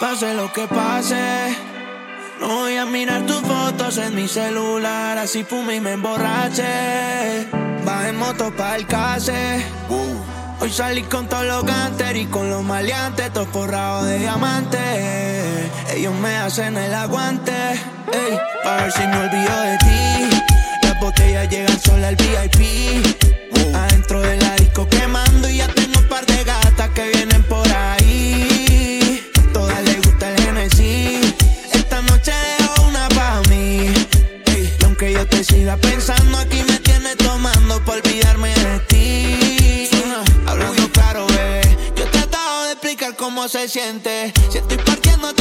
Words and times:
Pase 0.00 0.34
lo 0.34 0.52
que 0.52 0.66
pase. 0.66 1.56
No 2.40 2.48
voy 2.48 2.76
a 2.76 2.84
mirar 2.84 3.24
tus 3.26 3.40
fotos 3.42 3.96
en 3.98 4.16
mi 4.16 4.26
celular, 4.26 5.16
así 5.18 5.44
fume 5.44 5.76
y 5.76 5.80
me 5.80 5.92
emborrache. 5.92 7.46
Va 7.86 8.08
en 8.08 8.16
moto 8.16 8.52
para 8.56 8.74
el 8.74 8.88
case. 8.88 9.64
Hoy 10.60 10.68
salí 10.70 11.02
con 11.02 11.28
todos 11.28 11.44
los 11.44 11.64
gangsters 11.64 12.18
y 12.18 12.26
con 12.26 12.50
los 12.50 12.64
maleantes, 12.64 13.32
todos 13.32 13.48
forrados 13.50 14.06
de 14.06 14.18
diamantes. 14.18 15.70
Ellos 15.94 16.14
me 16.14 16.36
hacen 16.36 16.76
el 16.76 16.92
aguante, 16.92 17.52
ey, 17.52 18.38
para 18.64 18.82
ver 18.82 18.92
si 18.92 19.06
me 19.06 19.16
olvido 19.16 19.60
de 19.60 19.78
ti. 19.78 20.36
Las 20.82 20.98
botellas 21.00 21.48
llegan 21.48 21.78
sola 21.78 22.08
al 22.08 22.16
VIP. 22.16 23.16
Adentro 23.76 24.20
de 24.22 24.36
la 24.38 24.56
disco 24.56 24.88
quemando 24.88 25.48
y 25.48 25.58
ya 25.58 25.68
tengo 25.68 26.00
un 26.00 26.08
par 26.08 26.26
de 26.26 26.42
gatas 26.42 26.88
que 26.90 27.10
vienen. 27.10 27.33
se 43.64 43.80
siente. 43.80 44.32
Si 44.50 44.58
estoy 44.58 44.76
partiendo 44.78 45.33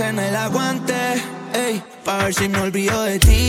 en 0.00 0.18
el 0.18 0.36
aguante, 0.36 0.94
ey, 1.52 1.82
pa' 2.04 2.24
ver 2.24 2.34
si 2.34 2.48
me 2.48 2.60
olvido 2.60 3.02
de 3.02 3.18
ti. 3.18 3.47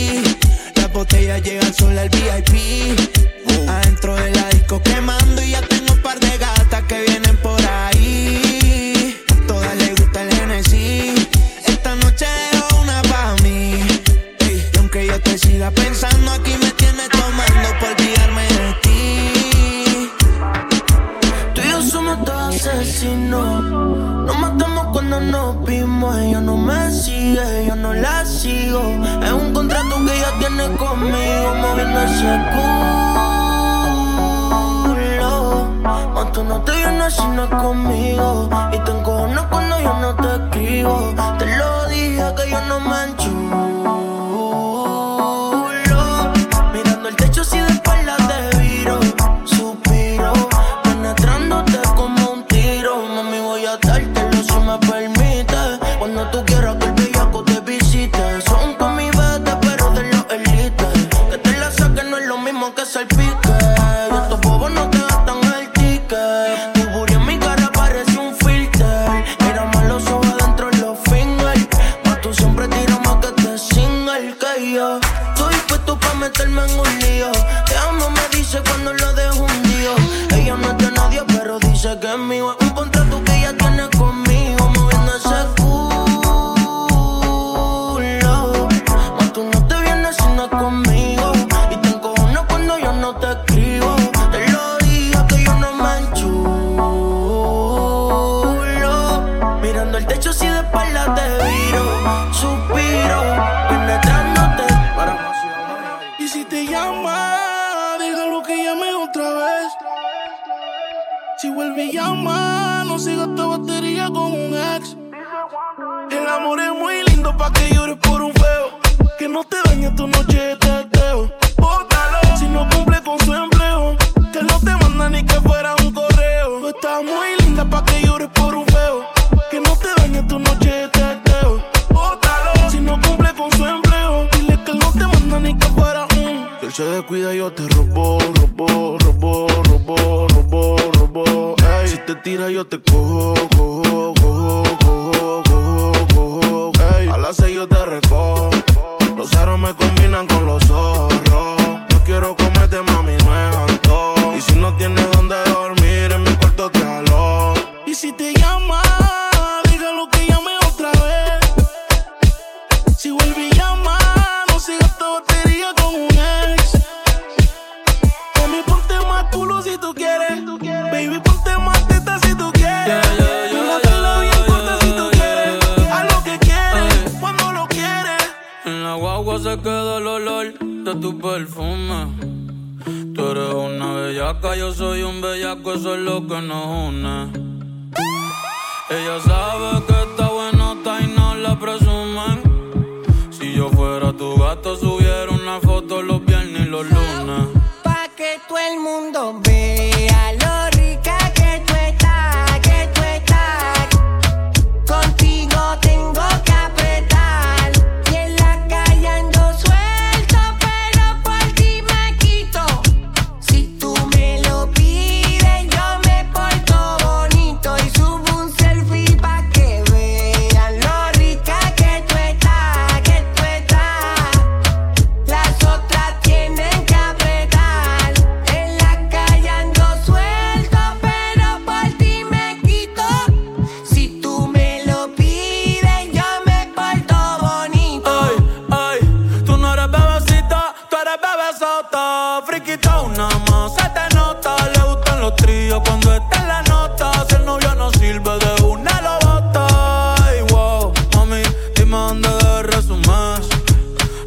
sota, 241.58 242.42
friquita 242.46 243.00
una 243.02 243.28
más. 243.50 243.74
Se 243.74 243.82
te 243.90 244.14
nota, 244.14 244.56
le 244.74 244.82
gustan 244.82 245.20
los 245.20 245.34
tríos 245.36 245.80
cuando 245.84 246.14
está 246.14 246.40
en 246.40 246.48
la 246.48 246.62
nota. 246.62 247.12
Si 247.28 247.34
el 247.34 247.44
novio 247.44 247.74
no 247.74 247.90
sirve 247.92 248.38
de 248.38 248.62
una 248.62 249.00
lo 249.00 249.18
bota. 249.26 250.14
Ay, 250.24 250.42
wow, 250.50 250.92
mami, 251.14 251.42
dime 251.74 251.96
dónde 251.96 252.28
agarras 252.28 252.86
un. 252.86 253.02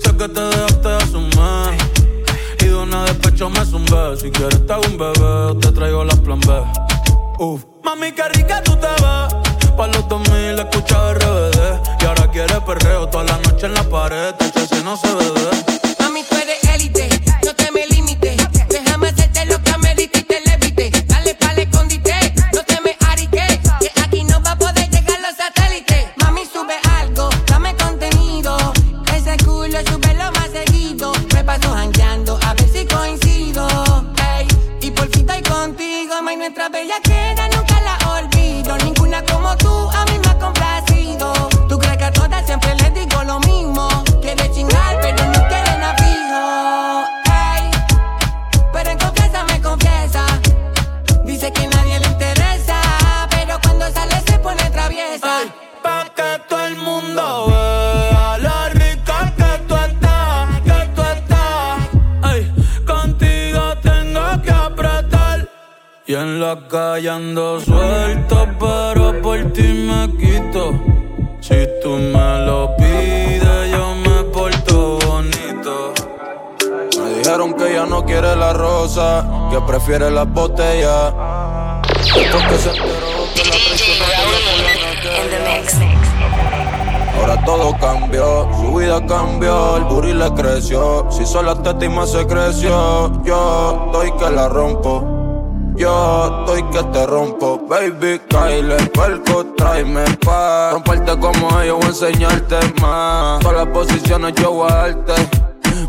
Sé 0.04 0.18
que 0.18 0.28
te 0.28 0.42
dejaste 0.42 0.88
de 0.88 0.96
asumir. 0.96 1.78
Y 2.60 2.66
de 2.66 2.76
una 2.76 3.04
despecho 3.04 3.50
me 3.50 3.66
zumbé. 3.66 4.18
Si 4.18 4.32
quieres 4.32 4.66
te 4.66 4.74
hago 4.74 4.84
un 4.84 4.98
bebé, 4.98 5.60
te 5.62 5.72
traigo 5.72 6.04
las 6.04 6.20
plan 6.20 6.40
B. 6.42 6.64
Uf. 7.40 7.64
Mami, 7.84 8.12
qué 8.12 8.28
rica 8.30 8.62
tú 8.64 8.76
te 8.76 9.02
vas. 9.02 9.34
Pa' 9.78 9.88
los 9.88 10.08
2000 10.08 10.60
escucha 10.60 11.14
RBD. 11.14 12.02
Y 12.02 12.06
ahora 12.06 12.30
quiere 12.32 12.62
perreo 12.62 13.08
toda 13.08 13.24
la 13.24 13.38
noche 13.38 13.66
en 13.66 13.74
la 13.74 13.84
pared. 13.84 14.36
Este 14.40 14.68
si 14.68 14.84
no 14.84 14.98
se 14.98 15.08
ve. 15.14 15.83
Calle 66.94 67.10
ando 67.10 67.60
suelto, 67.60 68.48
pero 68.60 69.20
por 69.20 69.52
ti 69.52 69.64
me 69.64 70.16
quito. 70.16 70.74
Si 71.42 71.68
tú 71.82 71.90
me 71.90 72.46
lo 72.46 72.76
pides, 72.78 73.72
yo 73.72 73.96
me 73.96 74.24
porto 74.26 75.00
bonito. 75.08 75.94
Me 77.00 77.18
dijeron 77.18 77.56
que 77.56 77.72
ella 77.72 77.88
no 77.88 78.06
quiere 78.06 78.36
la 78.36 78.54
rosa, 78.54 79.26
que 79.50 79.60
prefiere 79.62 80.12
las 80.12 80.32
botellas. 80.32 81.14
Después 82.14 82.44
que 82.50 82.58
se 82.60 82.70
enteró 82.70 83.26
que 83.34 83.44
la. 83.50 83.56
Ahora 87.20 87.44
todo 87.44 87.76
cambió, 87.80 88.48
su 88.62 88.76
vida 88.76 89.04
cambió, 89.08 89.78
el 89.78 89.86
booty 89.86 90.14
le 90.14 90.32
creció. 90.34 91.08
Si 91.10 91.26
solo 91.26 91.56
la 91.56 91.86
y 91.86 91.90
más 91.90 92.12
se 92.12 92.28
creció, 92.28 93.12
yo 93.24 93.88
estoy 93.88 94.12
que 94.12 94.30
la 94.30 94.48
rompo. 94.48 95.14
Yo 95.76 96.43
estoy 96.54 96.64
que 96.72 96.84
te 96.92 97.06
rompo, 97.06 97.60
baby, 97.68 98.20
Kyle, 98.30 98.76
perco, 98.94 99.46
tráeme 99.58 100.04
pa' 100.24 100.72
Romperte 100.72 101.18
como 101.20 101.62
ellos, 101.62 101.78
voy 101.78 101.86
a 101.86 101.90
enseñarte 101.90 102.58
más. 102.82 103.40
Todas 103.42 103.66
las 103.66 103.68
posiciones 103.68 104.34
yo 104.36 104.52
voy 104.52 104.72
a 104.72 104.76
darte. 104.76 105.14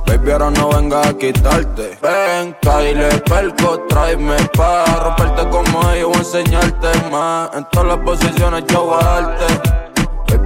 Baby, 0.06 0.30
ahora 0.32 0.50
no 0.50 0.70
venga 0.70 1.08
a 1.08 1.12
quitarte. 1.14 1.98
Ven, 2.02 2.56
Kyle, 2.60 3.22
perco, 3.22 3.80
tráeme 3.88 4.36
pa' 4.56 4.84
Romperte 5.04 5.48
como 5.50 5.90
ellos, 5.90 6.08
voy 6.08 6.16
a 6.16 6.20
enseñarte 6.20 6.88
más. 7.10 7.50
En 7.54 7.64
todas 7.70 7.88
las 7.88 7.98
posiciones 7.98 8.64
yo 8.68 8.84
voy 8.84 8.98
a 9.00 9.04
darte 9.04 9.83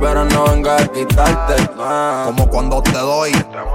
Ahora 0.01 0.25
no 0.25 0.45
venga 0.45 0.77
a 0.77 0.87
quitarte 0.87 1.75
más 1.77 2.27
Como 2.27 2.49
cuando 2.49 2.83
te 2.83 2.93
doy, 2.93 3.33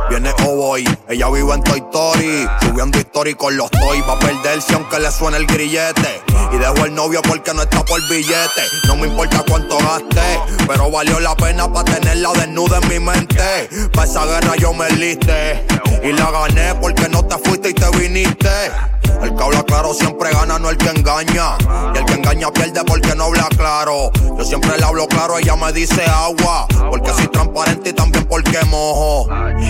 viene 0.09 0.31
o. 0.47 0.77
Ella 0.77 1.29
vive 1.29 1.53
en 1.53 1.61
Toy 1.63 1.79
Story, 1.79 2.47
subiendo 2.61 2.97
story 2.97 3.35
con 3.35 3.55
los 3.55 3.69
toy. 3.69 4.01
Va 4.01 4.13
a 4.13 4.19
perderse 4.19 4.73
aunque 4.73 4.99
le 4.99 5.11
suene 5.11 5.37
el 5.37 5.45
grillete. 5.45 6.23
Y 6.51 6.57
dejo 6.57 6.85
el 6.85 6.95
novio 6.95 7.21
porque 7.21 7.53
no 7.53 7.61
está 7.61 7.83
por 7.83 8.01
billete. 8.09 8.61
No 8.87 8.95
me 8.95 9.07
importa 9.07 9.43
cuánto 9.47 9.77
gaste, 9.77 10.39
pero 10.67 10.89
valió 10.89 11.19
la 11.19 11.35
pena 11.35 11.71
para 11.71 11.93
tenerla 11.93 12.31
desnuda 12.33 12.79
en 12.81 12.89
mi 12.89 12.99
mente. 12.99 13.69
Pa' 13.93 14.05
esa 14.05 14.25
guerra 14.25 14.55
yo 14.57 14.73
me 14.73 14.89
liste. 14.91 15.65
Y 16.03 16.13
la 16.13 16.31
gané 16.31 16.73
porque 16.75 17.07
no 17.09 17.23
te 17.25 17.37
fuiste 17.37 17.69
y 17.69 17.73
te 17.73 17.89
viniste. 17.97 18.71
El 19.21 19.35
que 19.35 19.43
habla 19.43 19.63
claro 19.63 19.93
siempre 19.93 20.31
gana, 20.31 20.59
no 20.59 20.69
el 20.69 20.77
que 20.77 20.89
engaña. 20.89 21.57
Y 21.93 21.97
el 21.97 22.05
que 22.05 22.13
engaña 22.13 22.51
pierde 22.51 22.83
porque 22.85 23.15
no 23.15 23.25
habla 23.25 23.47
claro. 23.55 24.11
Yo 24.37 24.43
siempre 24.43 24.77
le 24.77 24.83
hablo 24.83 25.07
claro, 25.07 25.37
ella 25.37 25.55
me 25.55 25.71
dice 25.71 26.05
agua. 26.05 26.67
Porque 26.89 27.11
soy 27.11 27.27
transparente 27.27 27.89
y 27.89 27.93
también 27.93 28.25
porque 28.25 28.59
mojo. 28.65 29.27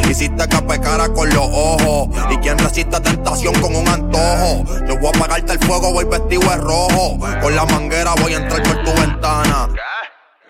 Hiciste 0.10 0.48
que 0.48 0.62
pecara 0.64 1.10
con 1.10 1.30
los 1.30 1.48
ojos. 1.52 2.10
Y 2.32 2.38
quien 2.38 2.58
resiste 2.58 3.00
tentación 3.00 3.54
con 3.62 3.76
un 3.76 3.88
antojo. 3.88 4.64
Yo 4.88 4.98
voy 4.98 5.08
a 5.08 5.18
apagarte 5.18 5.54
el 5.54 5.60
fuego, 5.60 5.92
voy 5.94 6.06
vestido 6.06 6.50
de 6.50 6.58
rojo. 6.58 7.20
Con 7.42 7.56
la 7.56 7.66
manguera 7.66 8.14
voy 8.22 8.34
a 8.34 8.38
entrar 8.38 8.64
por 8.64 8.84
tu 8.84 9.02
ventana. 9.02 9.70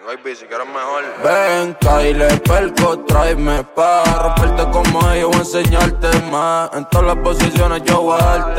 Baby, 0.05 0.35
si 0.35 0.45
quieres 0.45 0.67
mejor. 0.67 1.03
Ven, 1.23 1.77
Kyle, 1.79 2.41
perco, 2.41 2.99
tráeme 3.05 3.63
pa' 3.73 4.03
romperte 4.21 4.69
como 4.71 5.09
ellos, 5.11 5.29
voy 5.29 5.35
a 5.35 5.39
enseñarte 5.39 6.07
más. 6.29 6.69
En 6.73 6.85
todas 6.89 7.15
las 7.15 7.23
posiciones 7.23 7.81
yo 7.83 8.01
voy 8.01 8.19
a 8.19 8.53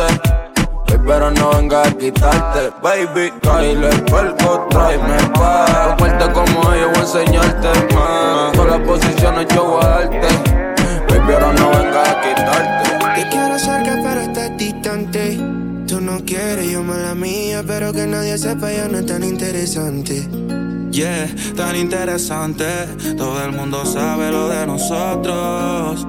pero 1.06 1.30
no 1.32 1.50
venga 1.50 1.82
a 1.82 1.92
quitarte. 1.92 2.72
Baby, 2.82 3.30
Kyle, 3.42 4.02
perco, 4.10 4.66
tráeme 4.70 5.16
pa' 5.34 5.88
romperte 5.88 6.32
como 6.32 6.72
ellos, 6.72 6.88
voy 6.88 6.96
a 6.96 7.00
enseñarte 7.00 7.94
más. 7.94 8.46
En 8.46 8.52
todas 8.52 8.78
las 8.78 8.88
posiciones 8.88 9.46
yo 9.54 9.64
voy 9.64 9.84
a 9.84 10.44
ahora 11.34 11.52
no 11.52 11.70
venga 11.70 12.10
a 12.10 12.20
quitarte. 12.22 12.73
Yo 16.74 16.82
me 16.82 16.96
la 16.96 17.14
mía 17.14 17.62
Pero 17.64 17.92
que 17.92 18.04
nadie 18.06 18.36
sepa 18.36 18.72
ya 18.72 18.88
no 18.88 18.98
es 18.98 19.06
tan 19.06 19.22
interesante 19.22 20.28
Yeah, 20.90 21.26
tan 21.56 21.74
interesante. 21.74 22.66
Todo 23.18 23.44
el 23.44 23.50
mundo 23.50 23.84
sabe 23.84 24.30
lo 24.30 24.48
de 24.48 24.64
nosotros. 24.64 26.06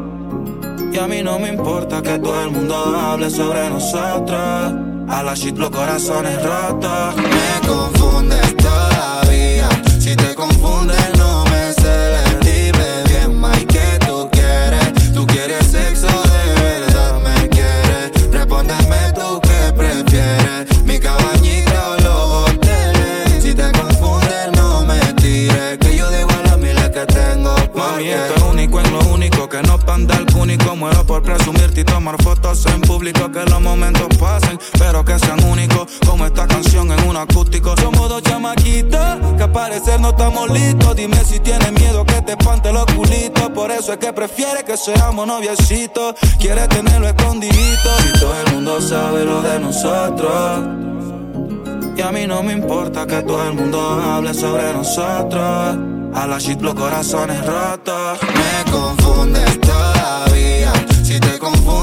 Y 0.93 0.98
a 1.00 1.07
mí 1.07 1.24
no 1.24 1.39
me 1.39 1.50
importa 1.50 2.03
que 2.03 2.19
todo 2.19 2.39
el 2.43 2.51
mundo 2.51 2.75
hable 2.75 3.31
sobre 3.31 3.67
nosotros. 3.67 4.75
A 5.10 5.24
la 5.24 5.34
shit 5.34 5.57
los 5.57 5.72
corazones 5.72 6.38
rotos. 6.43 7.15
Me 7.15 7.67
confundes 7.67 8.55
todavía. 8.57 9.67
Si 10.00 10.15
te 10.15 10.36
confundes, 10.36 11.14
tires. 25.36 25.77
Que 25.80 25.98
yo 25.98 26.10
digo 26.10 26.30
a 26.30 26.48
las 26.48 26.58
miles 26.58 26.89
que 26.89 27.06
tengo. 27.06 27.56
Mami, 27.74 28.10
esto 28.10 28.36
es 28.36 28.42
único 28.44 28.80
en 28.80 28.92
lo 28.94 29.00
único 29.13 29.50
que 29.50 29.62
no 29.63 29.77
panda 29.77 30.15
el 30.18 30.25
cúnico. 30.27 30.75
Muero 30.75 31.06
por 31.06 31.22
presumirte 31.24 31.82
y 31.82 31.84
tomar 31.84 32.22
fotos 32.22 32.65
en 32.68 32.82
público. 32.82 33.32
Que 33.32 33.44
los 33.46 33.62
momentos 33.62 34.08
pasen, 34.18 34.60
pero 34.77 35.04
que 35.04 35.18
sean 35.20 35.44
únicos. 35.44 35.88
Como 36.06 36.25
esta 36.25 36.48
canción 36.48 36.92
en 36.92 37.01
un 37.08 37.18
acústico. 37.18 37.75
Somos 37.77 38.10
dos 38.10 38.22
chamaquitos 38.24 39.06
que 39.38 39.44
al 39.44 39.51
parecer 39.51 40.00
no 40.00 40.10
estamos 40.10 40.50
listos. 40.50 40.96
Dime 40.96 41.18
si 41.25 41.39
tienes 41.39 41.72
miedo 41.74 42.06
que 42.06 42.22
te 42.22 42.32
espante 42.32 42.72
los 42.72 42.86
culitos. 42.86 43.50
Por 43.50 43.72
eso 43.72 43.94
es 43.94 43.98
que 43.98 44.13
prefiere 44.13 44.63
que 44.63 44.77
seamos 44.77 45.27
noviecitos. 45.27 46.15
Quiere 46.39 46.68
tenerlo 46.68 47.08
escondidito. 47.08 47.89
Si 48.01 48.20
todo 48.20 48.34
el 48.46 48.54
mundo 48.54 48.82
sabe 48.82 49.25
lo 49.25 49.42
de 49.42 49.60
nosotros. 49.60 50.95
Y 51.98 52.02
a 52.02 52.12
mí 52.12 52.28
no 52.28 52.44
me 52.44 52.54
importa 52.54 53.08
que 53.08 53.22
todo 53.22 53.48
el 53.48 53.54
mundo 53.54 53.80
hable 53.80 54.34
sobre 54.34 54.74
nosotros. 54.74 55.78
A 56.14 56.28
la 56.28 56.38
shit 56.40 56.62
los 56.62 56.74
corazones 56.74 57.46
rotos. 57.46 58.20
Me 58.22 58.72
confundes 58.72 59.60
todavía. 59.62 60.74
Si 61.04 61.20
te 61.20 61.40
confundes, 61.40 61.75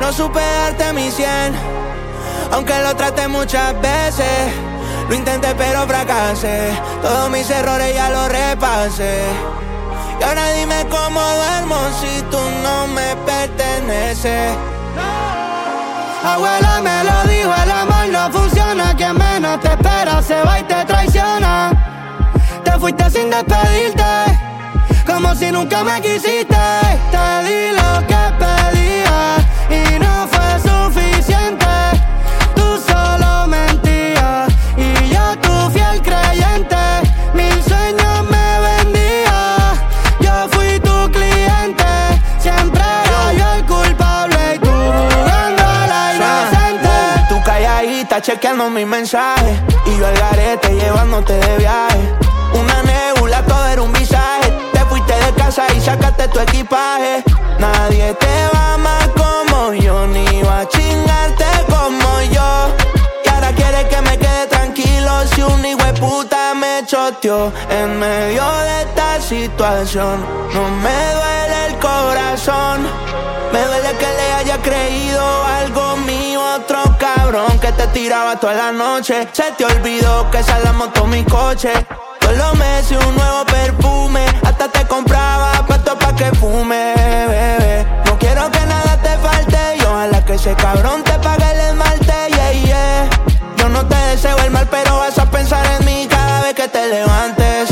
No 0.00 0.12
supe 0.12 0.40
darte 0.40 0.92
mi 0.92 1.10
100, 1.10 1.54
aunque 2.52 2.78
lo 2.82 2.94
traté 2.94 3.28
muchas 3.28 3.72
veces. 3.80 4.52
Lo 5.08 5.14
intenté 5.14 5.54
pero 5.54 5.86
fracasé, 5.86 6.70
todos 7.02 7.30
mis 7.30 7.48
errores 7.50 7.94
ya 7.94 8.10
los 8.10 8.28
repasé. 8.28 9.24
Y 10.20 10.22
ahora 10.22 10.52
dime 10.52 10.86
cómo 10.90 11.20
duermo 11.20 11.76
si 12.00 12.22
tú 12.30 12.38
no 12.62 12.86
me 12.88 13.16
perteneces. 13.24 14.56
Abuela 16.22 16.80
me 16.82 17.04
lo 17.04 17.22
dijo, 17.32 17.54
el 17.62 17.70
amor 17.70 18.08
no 18.08 18.30
funciona. 18.30 18.94
Quien 18.94 19.16
menos 19.16 19.60
te 19.60 19.68
espera 19.68 20.22
se 20.22 20.42
va 20.42 20.60
y 20.60 20.62
te 20.64 20.84
traiciona. 20.84 21.72
Te 22.62 22.72
fuiste 22.72 23.10
sin 23.10 23.30
despedirte, 23.30 24.04
como 25.06 25.34
si 25.34 25.50
nunca 25.50 25.82
me 25.82 26.00
quisiste. 26.02 26.56
Te 27.10 27.44
di 27.44 27.72
lo 27.72 28.06
que 28.06 28.09
Chequeando 48.22 48.68
mis 48.68 48.86
mensajes 48.86 49.58
y 49.86 49.98
yo 49.98 50.06
al 50.06 50.14
garete 50.14 50.74
llevándote 50.74 51.32
de 51.32 51.56
viaje. 51.56 52.14
Una 52.52 52.82
nebula, 52.82 53.42
todo 53.46 53.66
era 53.66 53.80
un 53.80 53.92
visaje. 53.94 54.52
Te 54.74 54.80
fuiste 54.80 55.14
de 55.14 55.32
casa 55.32 55.64
y 55.74 55.80
sacaste 55.80 56.28
tu 56.28 56.38
equipaje. 56.38 57.24
Nadie 57.58 58.12
te 58.14 58.48
va 58.54 58.76
más 58.76 59.08
como 59.16 59.72
yo, 59.72 60.06
ni 60.06 60.42
va 60.42 60.60
a 60.60 60.68
chingarte 60.68 61.46
como 61.66 62.20
yo. 62.30 62.76
Y 63.24 63.28
ahora 63.30 63.52
quiere 63.54 63.88
que 63.88 64.02
me 64.02 64.18
quede 64.18 64.46
tranquilo 64.48 65.26
si 65.34 65.40
un 65.42 65.64
hijo 65.64 65.82
de 65.82 65.94
puta 65.94 66.54
me 66.54 66.84
choteó. 66.84 67.50
En 67.70 67.98
medio 67.98 68.42
de 68.42 68.82
esta 68.82 69.18
situación, 69.22 70.20
no 70.52 70.68
me 70.82 71.14
duele 71.14 71.66
el 71.68 71.78
corazón. 71.78 72.86
Me 73.50 73.64
duele 73.64 73.96
que 73.96 74.06
le 74.06 74.32
haya 74.34 74.58
creído 74.58 75.44
algo 75.44 75.96
mío, 75.96 76.40
otro 76.56 76.89
cabrón 77.30 77.60
que 77.60 77.70
te 77.72 77.86
tiraba 77.88 78.36
toda 78.36 78.54
la 78.54 78.72
noche. 78.72 79.28
Se 79.32 79.52
te 79.52 79.64
olvidó 79.64 80.28
que 80.32 80.42
salamos 80.42 80.88
con 80.98 81.10
mi 81.10 81.22
coche. 81.24 81.72
Todos 82.18 82.36
los 82.36 82.54
meses 82.56 82.98
un 83.06 83.14
nuevo 83.14 83.44
perfume. 83.44 84.26
Hasta 84.42 84.68
te 84.68 84.84
compraba 84.86 85.64
pato 85.66 85.96
pa' 85.96 86.14
que 86.16 86.26
fume, 86.32 86.92
bebé. 87.28 87.86
No 88.06 88.18
quiero 88.18 88.50
que 88.50 88.60
nada 88.66 88.96
te 89.00 89.16
falte. 89.18 89.76
Y 89.78 89.82
ojalá 89.82 90.24
que 90.24 90.34
ese 90.34 90.54
cabrón 90.54 91.04
te 91.04 91.12
pague 91.20 91.48
el 91.52 91.60
esmalte, 91.60 92.12
yeah, 92.30 92.52
yeah. 92.52 93.10
Yo 93.56 93.68
no 93.68 93.86
te 93.86 93.96
deseo 93.96 94.36
el 94.38 94.50
mal, 94.50 94.66
pero 94.68 94.98
vas 94.98 95.16
a 95.18 95.30
pensar 95.30 95.64
en 95.78 95.84
mí 95.86 96.08
cada 96.10 96.42
vez 96.42 96.54
que 96.54 96.66
te 96.66 96.84
levantes. 96.88 97.69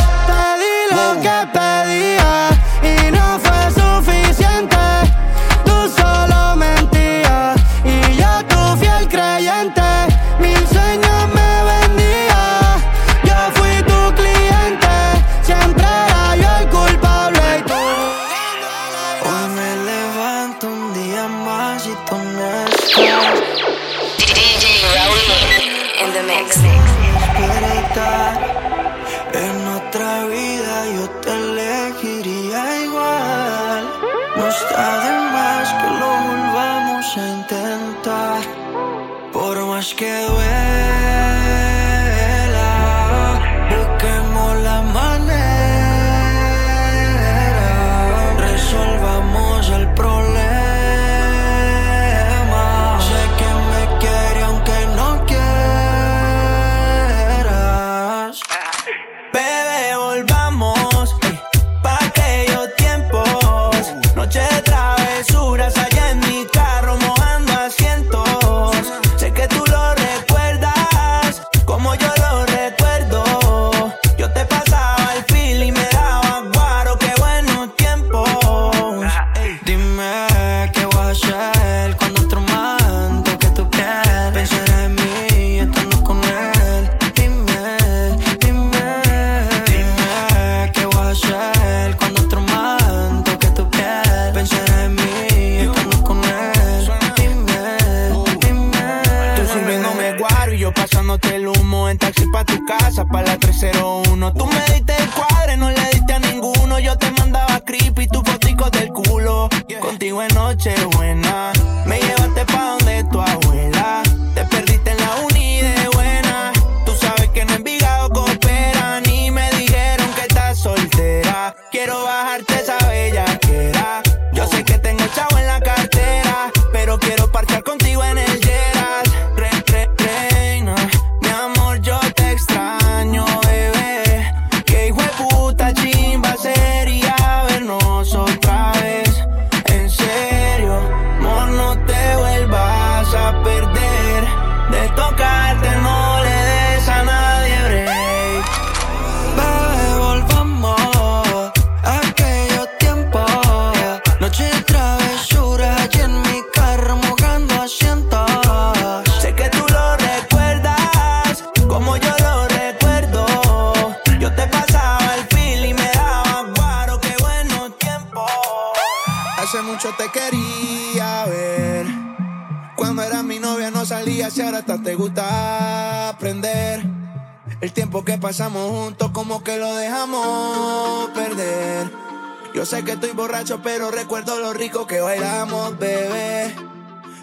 sé 182.68 182.84
que 182.84 182.92
estoy 182.92 183.12
borracho, 183.12 183.62
pero 183.62 183.90
recuerdo 183.90 184.40
lo 184.40 184.52
rico 184.52 184.86
que 184.86 185.00
bailamos, 185.00 185.78
bebé. 185.78 186.54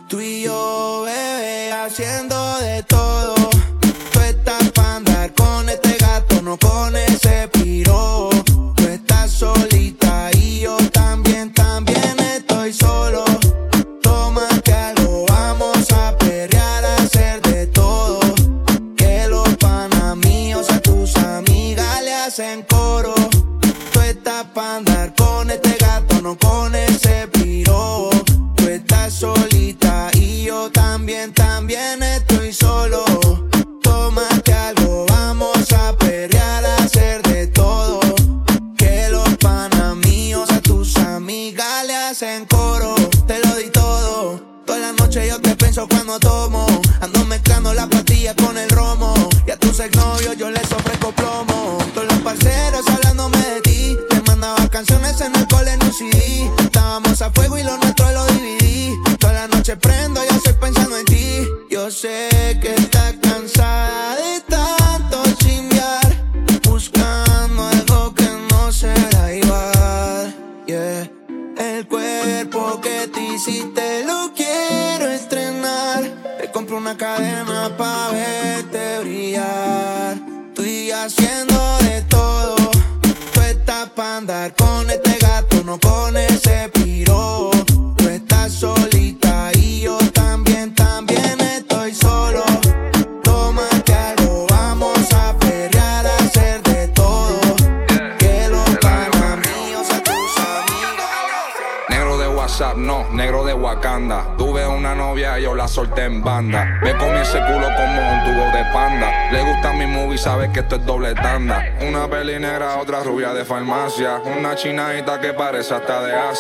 Tú 0.08 0.20
y 0.20 0.42
yo, 0.42 1.04
bebé, 1.06 1.72
haciendo 1.72 2.45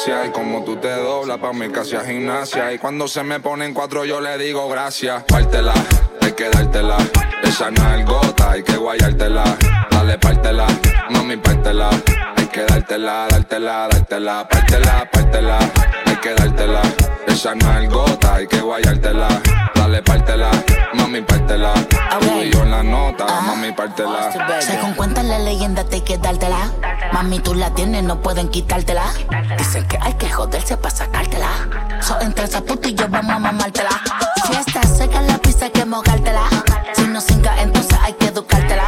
Y 0.07 0.29
como 0.29 0.63
tú 0.63 0.75
te 0.75 0.91
doblas, 0.91 1.39
pa' 1.39 1.51
mí 1.51 1.67
casi 1.69 1.95
a 1.95 2.01
gimnasia. 2.01 2.71
Y 2.71 2.77
cuando 2.77 3.07
se 3.07 3.23
me 3.23 3.39
ponen 3.39 3.73
cuatro, 3.73 4.05
yo 4.05 4.21
le 4.21 4.37
digo 4.37 4.69
gracias. 4.69 5.23
Pártela, 5.23 5.73
hay 6.21 6.31
que 6.33 6.47
dártela. 6.47 6.97
Esa 7.41 7.71
nalgota, 7.71 8.51
hay 8.51 8.61
que 8.61 8.77
guayártela. 8.77 9.43
Dale, 9.89 10.19
pártela, 10.19 10.67
mami, 11.09 11.37
pártela. 11.37 11.89
Hay 12.37 12.45
que 12.45 12.65
dártela, 12.65 13.25
dártela, 13.31 13.87
dártela, 13.91 14.47
pártela, 14.47 15.09
pártela, 15.11 15.59
hay 16.05 16.15
que 16.17 16.35
dártela. 16.35 16.81
Esa 17.25 17.55
nalgota, 17.55 18.35
hay 18.35 18.47
que 18.47 18.61
guayártela. 18.61 19.41
Dale, 19.95 20.03
pártela, 20.03 20.51
mami, 20.93 21.21
pártela. 21.21 21.73
Tú 22.19 22.41
y 22.41 22.51
yo 22.51 22.63
en 22.63 22.71
la 22.71 22.83
nota, 22.83 23.25
mami, 23.39 23.71
pártela. 23.71 24.29
Según 24.59 24.93
cuentan 24.93 25.29
la 25.29 25.39
leyenda, 25.39 25.85
te 25.85 25.95
hay 25.95 26.01
que 26.01 26.17
dártela. 26.17 26.69
Mami, 27.13 27.39
tú 27.39 27.53
la 27.53 27.69
tienes, 27.69 28.03
no 28.03 28.19
pueden 28.21 28.49
quitártela. 28.49 29.05
Dicen 29.57 29.87
que 29.87 29.97
hay 30.01 30.13
que 30.15 30.29
joderse 30.29 30.75
para 30.75 30.93
sacártela. 30.93 31.47
So, 32.01 32.19
entre 32.19 32.43
esa 32.43 32.59
puta 32.59 32.89
y 32.89 32.93
yo 32.93 33.07
vamos 33.07 33.37
a 33.37 33.39
mamártela. 33.39 33.89
Si 34.45 34.53
estás 34.57 34.97
seca 34.97 35.21
en 35.21 35.27
la 35.27 35.37
pista, 35.37 35.63
hay 35.63 35.71
que 35.71 35.85
mojártela. 35.85 36.41
Si 36.93 37.07
no 37.07 37.21
singa, 37.21 37.61
entonces 37.61 37.97
hay 38.01 38.13
que 38.15 38.25
educártela. 38.25 38.83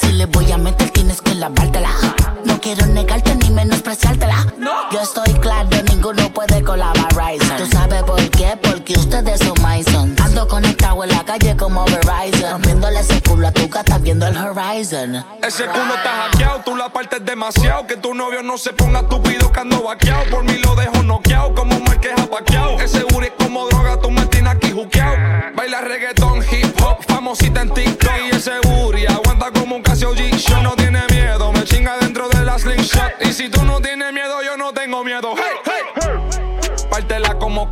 Si 0.00 0.12
le 0.12 0.26
voy 0.26 0.52
a 0.52 0.58
meter, 0.58 0.88
tienes 0.90 1.20
que 1.20 1.34
lavártela. 1.34 1.90
No 2.44 2.60
quiero 2.60 2.86
negarte 2.86 3.34
ni 3.34 3.50
menospreciártela. 3.50 4.46
Yo 4.92 5.00
estoy 5.00 5.32
claro, 5.34 5.68
ninguno 5.88 6.32
puede 6.32 6.62
colaborar. 6.62 7.34
Tú 7.58 7.66
sabes 7.66 8.04
por 8.04 8.30
qué, 8.30 8.56
porque 8.62 8.94
ustedes 8.94 9.43
calle 11.38 11.56
como 11.56 11.84
Verizon. 11.84 12.52
Rompiéndole 12.52 13.00
ese 13.00 13.20
culo 13.22 13.48
a 13.48 13.52
tu 13.52 13.68
gata 13.68 13.98
viendo 13.98 14.26
el 14.26 14.36
horizon. 14.36 15.24
Ese 15.42 15.66
culo 15.66 15.94
está 15.94 16.28
hackeado, 16.30 16.60
tú 16.64 16.76
la 16.76 16.88
partes 16.88 17.24
demasiado. 17.24 17.86
Que 17.86 17.96
tu 17.96 18.14
novio 18.14 18.42
no 18.42 18.56
se 18.58 18.72
ponga 18.72 19.00
estúpido 19.00 19.50
que 19.50 19.60
ando 19.60 19.82
vaqueado. 19.82 20.24
Por 20.30 20.44
mí 20.44 20.54
lo 20.64 20.74
dejo 20.74 21.02
noqueado, 21.02 21.54
como 21.54 21.78
Marquez 21.80 22.12
apaqueado. 22.18 22.80
Ese 22.80 23.02
booty 23.04 23.26
es 23.26 23.32
como 23.38 23.66
droga, 23.68 24.00
tú 24.00 24.10
me 24.10 24.26
tienes 24.26 24.52
aquí 24.52 24.70
juqueado. 24.70 25.16
Baila 25.54 25.80
reggaetón, 25.80 26.42
hip 26.50 26.80
hop, 26.80 27.02
famosita 27.06 27.62
en 27.62 27.70
TikTok. 27.70 28.12
Y 28.30 28.36
ese 28.36 28.52
booty 28.62 29.06
aguanta 29.06 29.50
como 29.50 29.76
un 29.76 29.82
Casio 29.82 30.14
G-Show. 30.14 30.62
No 30.62 30.76
tiene 30.76 31.02
miedo, 31.10 31.52
me 31.52 31.64
chinga 31.64 31.96
dentro 31.98 32.28
de 32.28 32.44
la 32.44 32.58
slingshot. 32.58 33.12
Y 33.22 33.32
si 33.32 33.48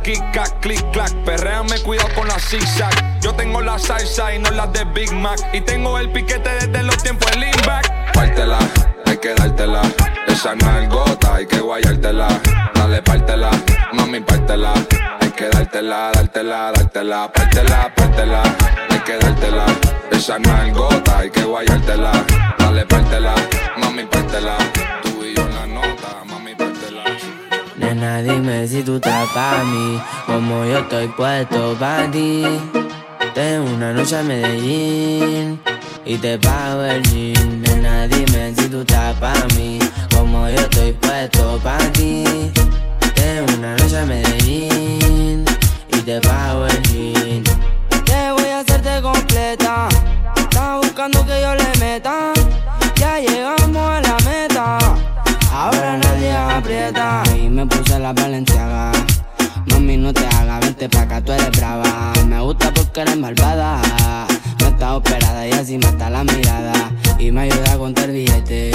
Como 0.03 0.15
kick-clack, 0.15 0.59
click-clack. 0.59 1.23
Perréame, 1.23 1.79
cuidado 1.81 2.09
con 2.13 2.27
la 2.27 2.37
zigzag. 2.37 3.19
Yo 3.21 3.33
tengo 3.33 3.61
la 3.61 3.79
salsa 3.79 4.33
y 4.33 4.39
no 4.39 4.51
la 4.51 4.67
de 4.67 4.83
Big 4.85 5.11
Mac. 5.13 5.39
Y 5.53 5.61
tengo 5.61 5.97
el 5.97 6.11
piquete 6.11 6.49
desde 6.49 6.83
los 6.83 6.97
tiempos 6.97 7.31
de 7.31 7.39
lean. 7.39 7.53
Pártela, 8.13 8.59
hay 9.05 9.17
que 9.17 9.33
dártela. 9.33 9.81
Esa 10.27 10.55
nalgota, 10.55 11.35
hay 11.35 11.45
que 11.45 11.59
guayártela. 11.59 12.27
Dale, 12.73 13.01
pártela, 13.01 13.51
mami, 13.93 14.19
pártela. 14.19 14.73
Hay 15.21 15.29
que 15.31 15.47
dártela, 15.47 16.11
dártela, 16.13 16.71
dártela. 16.73 17.31
Pártela, 17.31 17.93
pártela, 17.95 18.43
hay 18.89 18.99
que 18.99 19.17
dártela. 19.17 19.65
Esa 20.11 20.39
nalgota, 20.39 21.19
hay 21.19 21.29
que 21.29 21.43
guayártela. 21.43 22.11
Dale, 22.57 22.85
pártela, 22.85 23.35
mami, 23.77 24.03
pártela. 24.03 24.57
Tú 25.01 25.23
y 25.23 25.33
yo 25.33 25.43
en 25.43 25.55
la 25.55 25.65
nota, 25.67 26.23
mami. 26.25 26.42
Nena, 27.93 28.23
dime 28.23 28.67
si 28.67 28.81
tú 28.81 28.95
estás 28.95 29.29
pa' 29.35 29.63
mí, 29.65 30.01
como 30.25 30.65
yo 30.65 30.79
estoy 30.79 31.07
puesto 31.09 31.75
pa' 31.79 32.09
ti. 32.11 32.43
Tengo 33.35 33.69
una 33.69 33.93
noche 33.93 34.17
a 34.17 34.23
Medellín 34.23 35.61
y 36.03 36.17
te 36.17 36.39
pago 36.39 36.83
el 36.85 37.03
jean. 37.03 37.61
Nena, 37.61 38.07
dime 38.07 38.51
si 38.57 38.67
tú 38.67 38.81
estás 38.81 39.15
pa' 39.19 39.45
mí, 39.55 39.77
como 40.09 40.49
yo 40.49 40.55
estoy 40.55 40.93
puesto 40.93 41.59
pa' 41.63 41.77
ti. 41.93 42.23
Tengo 43.13 43.53
una 43.59 43.75
noche 43.77 43.99
a 43.99 44.05
Medellín 44.07 45.45
y 45.89 45.97
te 45.99 46.19
pago 46.19 46.65
el 46.65 46.81
jean. 46.81 47.72
Eres 63.03 63.17
malvada. 63.17 63.81
No 64.59 64.67
está 64.67 64.95
operada 64.95 65.47
y 65.47 65.51
así 65.51 65.77
mata 65.77 66.09
la 66.09 66.23
mirada. 66.23 66.73
Y 67.19 67.31
me 67.31 67.41
ayuda 67.41 67.73
a 67.73 67.77
contar 67.77 68.11
billete. 68.11 68.71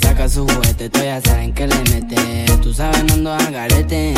Saca 0.00 0.28
su 0.28 0.46
juguete, 0.46 0.88
tú 0.88 1.00
ya 1.00 1.20
saben 1.20 1.52
que 1.52 1.66
le 1.66 1.76
mete. 1.90 2.46
Tú 2.62 2.72
sabes, 2.72 3.04
no 3.04 3.14
ando 3.14 3.34
al 3.34 3.52
garete. 3.52 4.14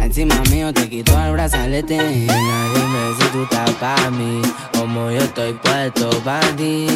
Encima 0.00 0.34
mío 0.50 0.72
te 0.72 0.88
quito 0.88 1.12
el 1.24 1.32
brazalete. 1.32 1.96
Nena, 1.96 2.58
dime 2.74 3.02
si 3.18 3.26
tú 3.32 3.42
estás 3.42 3.70
pa' 3.72 4.10
mí. 4.10 4.42
Como 4.72 5.10
yo 5.10 5.18
estoy 5.18 5.52
puesto 5.54 6.10
pa' 6.24 6.40
ti. 6.56 6.86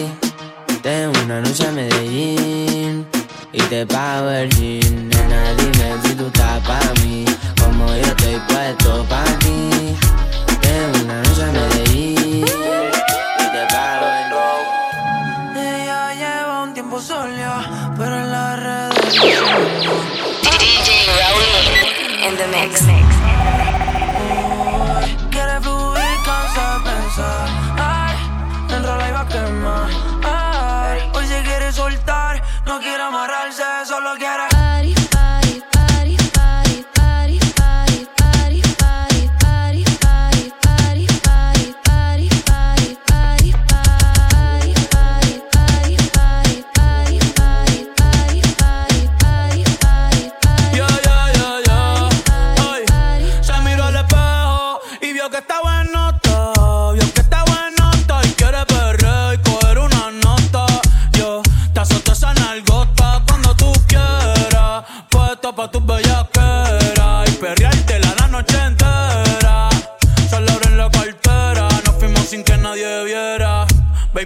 Tengo 0.82 1.12
una 1.24 1.40
noche 1.40 1.66
a 1.66 1.72
Medellín 1.72 3.06
y 3.52 3.62
te 3.62 3.86
pago 3.86 4.30
el 4.30 4.48
jean. 4.50 5.08
Nena, 5.08 5.54
dime 5.58 6.02
si 6.02 6.14
tú 6.14 6.26
estás 6.26 6.60
pa' 6.66 6.80
mí, 7.02 7.24
como 7.60 7.86
yo 7.86 8.02
estoy 8.02 8.40
puesto 8.48 9.04
pa' 9.08 9.24
ti. 9.40 10.21
The 22.42 22.48
mix. 22.48 22.84
Quiere 25.30 25.60
pensar. 26.84 27.48
Hoy 31.14 31.26
se 31.26 31.42
quiere 31.42 31.72
soltar, 31.72 32.42
no 32.66 32.80
quiere 32.80 33.02
amarrarse, 33.02 33.62
solo 33.86 34.16
quiere. 34.16 34.61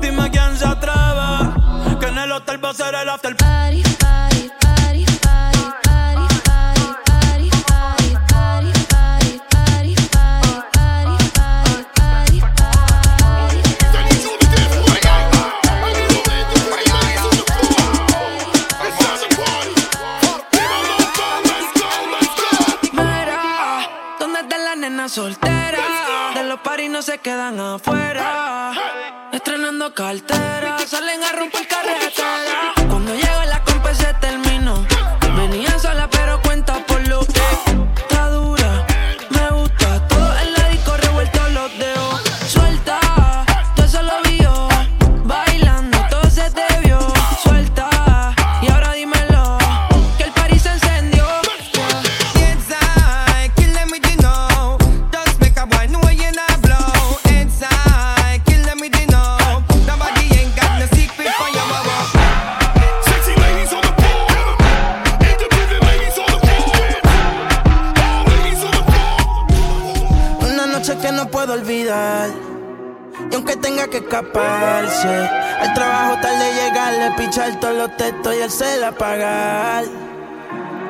Dime 0.00 0.30
quién 0.30 0.56
se 0.56 0.66
atreve. 0.66 1.98
Que 2.00 2.06
en 2.06 2.18
el 2.18 2.32
hotel 2.32 2.64
va 2.64 2.70
a 2.70 2.74
ser 2.74 2.94
el 2.94 3.08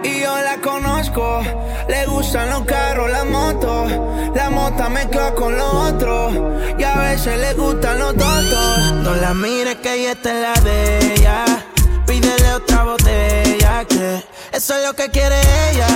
Y 0.05 0.21
yo 0.21 0.37
la 0.43 0.59
conozco, 0.61 1.43
le 1.89 2.07
gustan 2.07 2.51
los 2.51 2.65
carros, 2.65 3.11
la 3.11 3.25
moto. 3.25 3.87
La 4.35 4.51
mota 4.51 4.89
mezcla 4.89 5.33
con 5.35 5.57
lo 5.57 5.67
otro. 5.89 6.31
Y 6.79 6.83
a 6.83 6.95
veces 6.97 7.39
le 7.39 7.55
gustan 7.55 7.99
los 7.99 8.15
totos. 8.15 8.93
No 9.03 9.15
la 9.15 9.33
mires 9.33 9.77
que 9.77 9.95
ella 9.95 10.13
está 10.13 10.31
en 10.31 10.43
la 10.43 10.55
de 10.61 11.15
ella. 11.15 11.45
Pídele 12.07 12.53
otra 12.53 12.85
botella, 12.85 13.85
que 13.89 14.23
eso 14.53 14.77
es 14.77 14.85
lo 14.85 14.93
que 14.95 15.09
quiere 15.11 15.41
ella. 15.71 15.87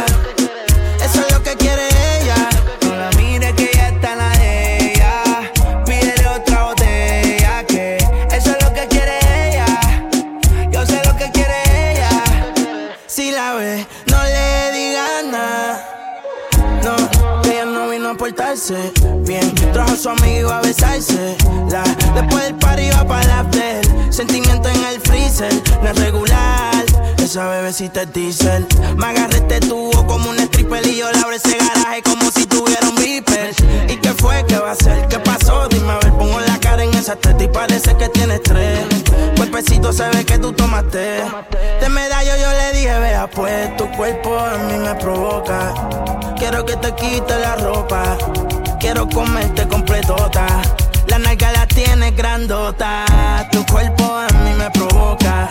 Eso 1.04 1.20
es 1.20 1.32
lo 1.32 1.42
que 1.42 1.54
quiere 1.56 1.86
ella. 2.20 2.57
Bien. 19.24 19.54
Trajo 19.72 19.92
a 19.92 19.96
su 19.96 20.08
amigo 20.08 20.50
a 20.50 20.60
besarse. 20.60 21.36
La, 21.70 21.84
después 22.14 22.44
del 22.44 22.54
party 22.56 22.90
va 22.90 23.06
para 23.06 23.26
la 23.26 23.40
after. 23.40 24.12
Sentimiento 24.12 24.68
en 24.68 24.84
el 24.84 25.00
freezer, 25.00 25.52
no 25.82 25.88
es 25.90 25.98
regular. 25.98 26.87
Esa 27.28 27.46
bebecita 27.46 28.00
es 28.00 28.12
diesel. 28.14 28.66
Me 28.96 29.04
agarré 29.04 29.36
este 29.36 29.60
tubo 29.60 30.06
como 30.06 30.30
un 30.30 30.38
stripper 30.38 30.86
y 30.86 30.96
yo 30.96 31.12
le 31.12 31.18
abro 31.18 31.36
ese 31.36 31.58
garaje 31.58 32.02
como 32.02 32.30
si 32.30 32.46
tuviera 32.46 32.88
un 32.88 32.94
beeper. 32.94 33.54
¿Y 33.86 33.96
qué 33.96 34.14
fue? 34.14 34.46
¿Qué 34.48 34.56
va 34.56 34.70
a 34.70 34.74
ser? 34.74 35.06
¿Qué 35.08 35.18
pasó? 35.18 35.68
Dime 35.68 35.92
a 35.92 35.98
ver, 35.98 36.10
pongo 36.14 36.40
la 36.40 36.58
cara 36.58 36.84
en 36.84 36.94
esa 36.94 37.16
teta 37.16 37.44
y 37.44 37.48
parece 37.48 37.94
que 37.98 38.08
tienes 38.08 38.42
tres. 38.44 38.86
Cuerpecito 39.36 39.92
se 39.92 40.08
ve 40.08 40.24
que 40.24 40.38
tú 40.38 40.54
tomaste. 40.54 41.22
De 41.82 41.88
medallo 41.90 42.32
yo 42.40 42.50
le 42.50 42.72
dije, 42.72 42.98
vea 42.98 43.28
pues, 43.28 43.76
tu 43.76 43.86
cuerpo 43.90 44.38
a 44.38 44.56
mí 44.56 44.78
me 44.78 44.94
provoca. 44.94 45.74
Quiero 46.38 46.64
que 46.64 46.76
te 46.76 46.94
quite 46.94 47.38
la 47.40 47.56
ropa. 47.56 48.16
Quiero 48.80 49.06
comerte 49.06 49.68
completota. 49.68 50.46
La 51.08 51.18
nalga 51.18 51.52
la 51.52 51.66
tienes 51.66 52.16
grandota. 52.16 53.04
Tu 53.52 53.66
cuerpo 53.66 54.14
a 54.14 54.28
mí 54.44 54.54
me 54.56 54.70
provoca. 54.70 55.46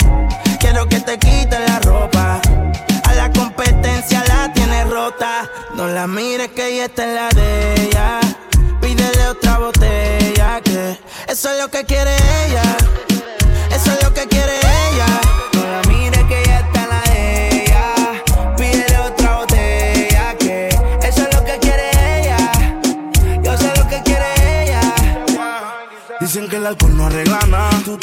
Quiero 0.70 0.86
que 0.90 1.00
te 1.00 1.18
quite 1.18 1.58
la 1.66 1.80
ropa. 1.80 2.42
A 3.06 3.14
la 3.14 3.32
competencia 3.32 4.22
la 4.28 4.52
tienes 4.52 4.90
rota. 4.90 5.50
No 5.76 5.88
la 5.88 6.08
mires 6.08 6.50
que 6.50 6.68
ella 6.68 6.86
está 6.86 7.06
en 7.06 7.16
la 7.16 7.30
de 7.30 7.84
ella. 7.84 8.20
Pídele 8.82 9.28
otra 9.30 9.60
botella 9.60 10.60
que 10.62 11.00
eso 11.30 11.52
es 11.52 11.62
lo 11.62 11.70
que 11.70 11.86
quiere 11.86 12.14
ella. 12.46 12.64
Eso 13.72 13.94
es 13.94 14.04
lo 14.04 14.14
que 14.14 14.28
quiere 14.28 14.58
ella. 14.58 15.08
No 15.54 15.62
la 15.72 15.82
mires 15.88 16.24
que 16.26 16.42
ella 16.42 16.60
está 16.60 16.84
en 16.84 16.90
la 16.90 17.02
de 17.12 17.64
ella. 17.64 18.56
Pídele 18.58 18.98
otra 19.00 19.36
botella 19.38 20.36
que 20.38 20.68
eso 21.02 21.22
es 21.22 21.34
lo 21.34 21.46
que 21.46 21.58
quiere 21.60 22.20
ella. 22.20 22.52
Yo 23.42 23.58
sé 23.58 23.72
lo 23.78 23.88
que 23.88 24.02
quiere 24.04 24.64
ella. 24.64 24.82
Dicen 26.20 26.50
que 26.50 26.58
el 26.58 26.66
alcohol 26.66 26.98
no 26.98 27.06
arregla 27.06 27.40
nada. 27.48 27.70
Tú 27.86 27.98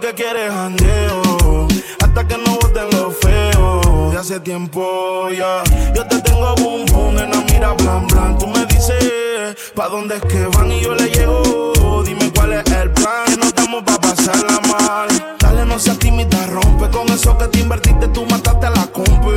que 0.00 0.14
quiere 0.14 0.46
es 0.46 0.52
jangueo. 0.52 1.68
Hasta 2.02 2.26
que 2.26 2.38
no 2.38 2.58
boten 2.60 2.90
lo 2.92 3.10
feo. 3.10 4.10
De 4.10 4.18
hace 4.18 4.40
tiempo 4.40 5.28
ya. 5.30 5.62
Yo 5.94 6.06
te 6.06 6.20
tengo 6.20 6.54
boom 6.56 6.84
boom. 6.86 7.14
Nena, 7.16 7.42
mira 7.50 7.72
blan 7.72 8.06
blan. 8.06 8.38
Tú 8.38 8.46
me 8.46 8.64
dices 8.66 9.56
pa' 9.74 9.88
dónde 9.88 10.16
es 10.16 10.22
que 10.22 10.46
van 10.56 10.70
y 10.72 10.80
yo 10.82 10.94
le 10.94 11.08
llego. 11.10 12.02
Dime 12.04 12.30
cuál 12.34 12.52
es 12.54 12.72
el 12.72 12.90
plan. 12.92 13.24
Que 13.26 13.36
no 13.36 13.46
estamos 13.46 13.82
pa' 13.84 14.00
pasarla 14.00 14.60
mal. 14.60 15.36
Dale, 15.38 15.64
no 15.64 15.78
seas 15.78 15.98
tímida, 15.98 16.46
rompe. 16.46 16.88
Con 16.90 17.08
eso 17.08 17.36
que 17.38 17.48
te 17.48 17.60
invertiste, 17.60 18.08
tú 18.08 18.24
mataste 18.26 18.66
a 18.66 18.70
la 18.70 18.86
compa. 18.86 19.30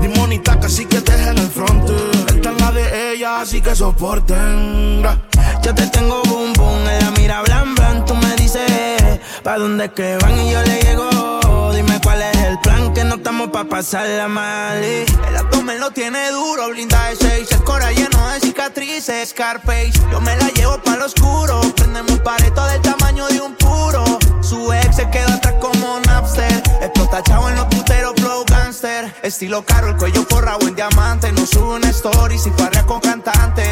Dimonita, 0.00 0.58
casi 0.58 0.86
que 0.86 1.00
te 1.00 1.14
en 1.14 1.38
el 1.38 1.48
frente. 1.48 1.94
Esta 2.28 2.50
es 2.50 2.60
la 2.60 2.72
de 2.72 3.12
ella, 3.12 3.40
así 3.40 3.60
que 3.60 3.74
soporten. 3.74 5.02
Yo 5.62 5.74
te 5.74 5.86
tengo 5.88 6.22
que 9.94 10.16
van 10.18 10.38
y 10.38 10.50
yo 10.50 10.62
le 10.62 10.80
llego. 10.80 11.72
Dime 11.72 12.00
cuál 12.02 12.22
es 12.22 12.36
el 12.42 12.58
plan, 12.60 12.92
que 12.94 13.04
no 13.04 13.16
estamos 13.16 13.50
pa' 13.50 13.64
pasarla 13.64 14.28
mal. 14.28 14.82
y 14.82 15.04
El 15.28 15.36
abdomen 15.36 15.80
lo 15.80 15.90
tiene 15.90 16.30
duro, 16.30 16.68
blinda 16.70 17.10
de 17.10 17.16
seis, 17.16 17.48
el 17.52 17.62
cora 17.62 17.92
lleno 17.92 18.28
de 18.30 18.40
cicatrices, 18.40 19.30
Scarface. 19.30 19.92
Yo 20.10 20.20
me 20.20 20.36
la 20.36 20.48
llevo 20.50 20.78
pa' 20.78 20.96
lo 20.96 21.06
oscuro, 21.06 21.60
prendemos 21.76 22.12
un 22.12 22.18
pareto 22.18 22.66
del 22.66 22.80
tamaño 22.82 23.26
de 23.28 23.40
un 23.40 23.54
puro. 23.54 24.04
Su 24.40 24.72
ex 24.72 24.96
se 24.96 25.10
quedó 25.10 25.28
atrás 25.32 25.54
como 25.60 26.00
Napster, 26.00 26.62
Explota 26.80 27.22
chavo 27.22 27.48
en 27.48 27.56
los 27.56 27.66
puteros, 27.66 28.14
flow 28.16 28.44
gangster. 28.46 29.14
Estilo 29.22 29.64
caro, 29.64 29.88
el 29.88 29.96
cuello 29.96 30.24
forrado 30.28 30.66
en 30.68 30.74
diamante. 30.74 31.32
No 31.32 31.46
sube 31.46 31.76
una 31.76 31.90
story 31.90 32.38
si 32.38 32.50
parrea 32.50 32.84
con 32.84 33.00
cantante. 33.00 33.64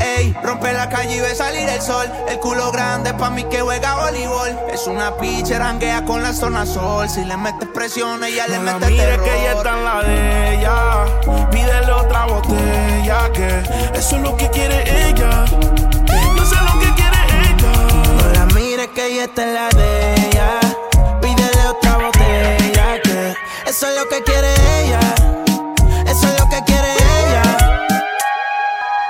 Ey, 0.00 0.36
rompe 0.42 0.72
la 0.72 0.88
calle 0.88 1.16
y 1.16 1.20
ve 1.20 1.34
salir 1.34 1.68
el 1.68 1.80
sol. 1.80 2.10
El 2.28 2.38
culo 2.38 2.70
grande 2.72 3.14
pa' 3.14 3.30
mí 3.30 3.44
que 3.44 3.60
juega 3.60 3.94
voleibol. 3.96 4.56
Es 4.72 4.86
una 4.86 5.16
pitcher, 5.16 5.58
ranguea 5.58 6.04
con 6.04 6.22
la 6.22 6.32
zona 6.32 6.66
sol. 6.66 7.08
Si 7.08 7.24
le 7.24 7.36
metes 7.36 7.68
presión, 7.68 8.22
ella 8.24 8.46
no 8.46 8.54
le 8.54 8.60
mete 8.60 8.86
mire 8.86 9.04
terror. 9.04 9.24
que 9.24 9.40
ella 9.40 9.52
está 9.52 9.78
en 9.78 9.84
la 9.84 10.02
de 10.02 10.54
ella. 10.54 11.50
Pídele 11.50 11.92
otra 11.92 12.26
botella 12.26 13.32
que 13.32 13.98
eso 13.98 14.16
es 14.16 14.22
lo 14.22 14.36
que 14.36 14.50
quiere 14.50 15.08
ella. 15.08 15.44
No 16.36 16.46
sé 16.46 16.56
lo 16.56 16.80
que 16.80 16.92
quiere 16.94 17.18
ella. 17.48 17.72
No 18.16 18.32
la 18.32 18.46
mire 18.54 18.90
que 18.90 19.06
ella 19.06 19.24
está 19.24 19.42
en 19.42 19.54
la 19.54 19.68
de 19.70 20.21
Eso 23.82 23.90
es 23.90 23.98
lo 23.98 24.08
que 24.08 24.22
quiere 24.22 24.48
ella. 24.80 25.00
Eso 26.06 26.28
es 26.28 26.40
lo 26.40 26.48
que 26.48 26.62
quiere 26.66 26.88
ella. 26.92 27.42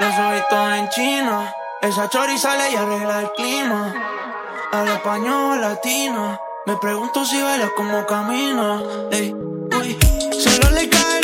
La 0.01 0.17
subí 0.17 0.43
toda 0.49 0.79
en 0.79 0.89
China. 0.89 1.55
Esa 1.83 2.09
chori 2.09 2.39
sale 2.39 2.71
y 2.73 2.77
arregla 2.77 3.21
el 3.21 3.33
clima. 3.33 3.93
Al 4.73 4.89
español 4.89 5.61
latino. 5.61 6.41
Me 6.65 6.75
pregunto 6.79 7.23
si 7.27 7.43
baila 7.43 7.69
como 7.77 8.07
camina. 8.07 8.81
Ey, 9.11 9.35
uy, 9.79 9.99
solo 10.41 10.71
le 10.71 10.89
cae 10.89 11.22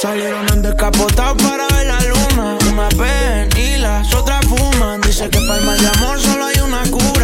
Salieron 0.00 0.48
en 0.48 0.62
descapotado 0.62 1.36
para 1.36 1.68
ver 1.68 1.86
la 1.86 2.00
luna. 2.00 2.56
Una 2.72 2.88
ven 2.96 3.50
y 3.54 3.76
las 3.76 4.14
otras 4.14 4.46
fuman. 4.46 4.98
Dice 5.02 5.28
que 5.28 5.38
para 5.40 5.58
el 5.58 5.66
mal 5.66 5.78
de 5.78 5.88
amor 5.88 6.18
solo 6.18 6.46
hay 6.46 6.58
una 6.60 6.82
cura. 6.90 7.19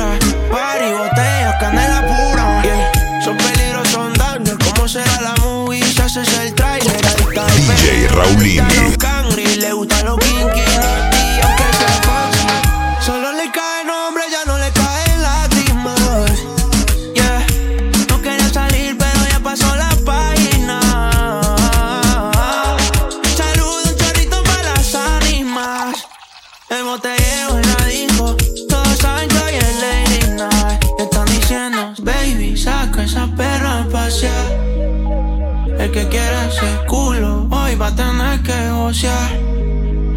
Que 39.00 39.08
gocear. 39.08 39.30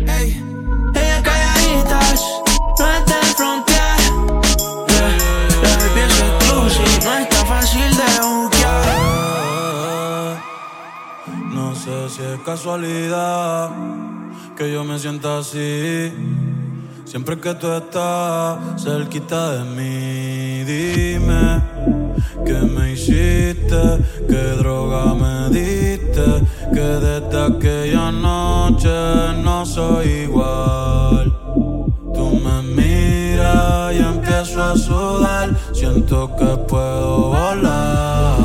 Ey. 0.07 0.29
Ella 0.95 1.21
calladitas, 1.23 2.21
no 2.79 2.85
está 2.97 3.15
en 3.19 3.35
frontear. 3.35 3.99
Yeah. 4.87 5.11
La 5.63 5.71
baby 5.77 6.01
es 6.07 6.19
exclusive, 6.19 6.95
no 7.03 7.11
está 7.17 7.39
fácil 7.45 7.89
de 7.99 8.09
buquear. 8.25 8.87
No 11.53 11.75
sé 11.75 12.09
si 12.09 12.21
es 12.23 12.39
casualidad 12.45 13.69
que 14.55 14.71
yo 14.71 14.83
me 14.83 14.97
sienta 14.99 15.39
así. 15.39 16.13
Siempre 17.05 17.39
que 17.39 17.53
tú 17.55 17.71
estás 17.71 18.81
cerquita 18.81 19.53
de 19.53 19.63
mí, 19.75 20.63
dime 20.63 21.61
qué 22.45 22.53
me 22.53 22.93
hiciste, 22.93 23.81
qué 24.27 24.43
droga 24.57 25.15
me 25.15 25.49
diste, 25.49 25.88
que 26.73 26.79
desde 26.79 27.41
aquella 27.49 28.11
noche 28.11 28.89
no 29.43 29.65
soy 29.65 30.07
igual. 30.27 31.33
Tú 32.13 32.39
me 32.43 32.61
miras 32.61 33.93
y 33.93 33.99
empiezo 33.99 34.63
a 34.63 34.75
sudar, 34.77 35.55
siento 35.73 36.35
que 36.37 36.57
puedo 36.67 37.29
volar. 37.29 38.38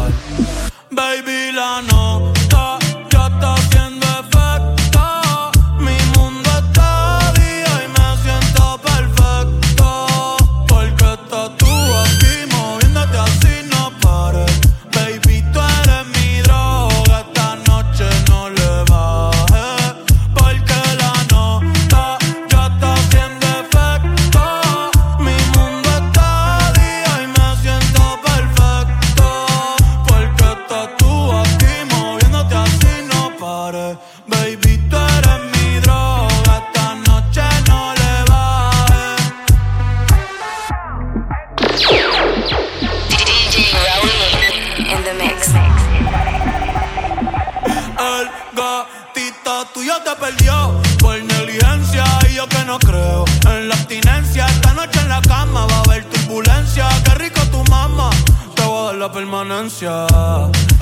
Permanencia. 59.81 60.07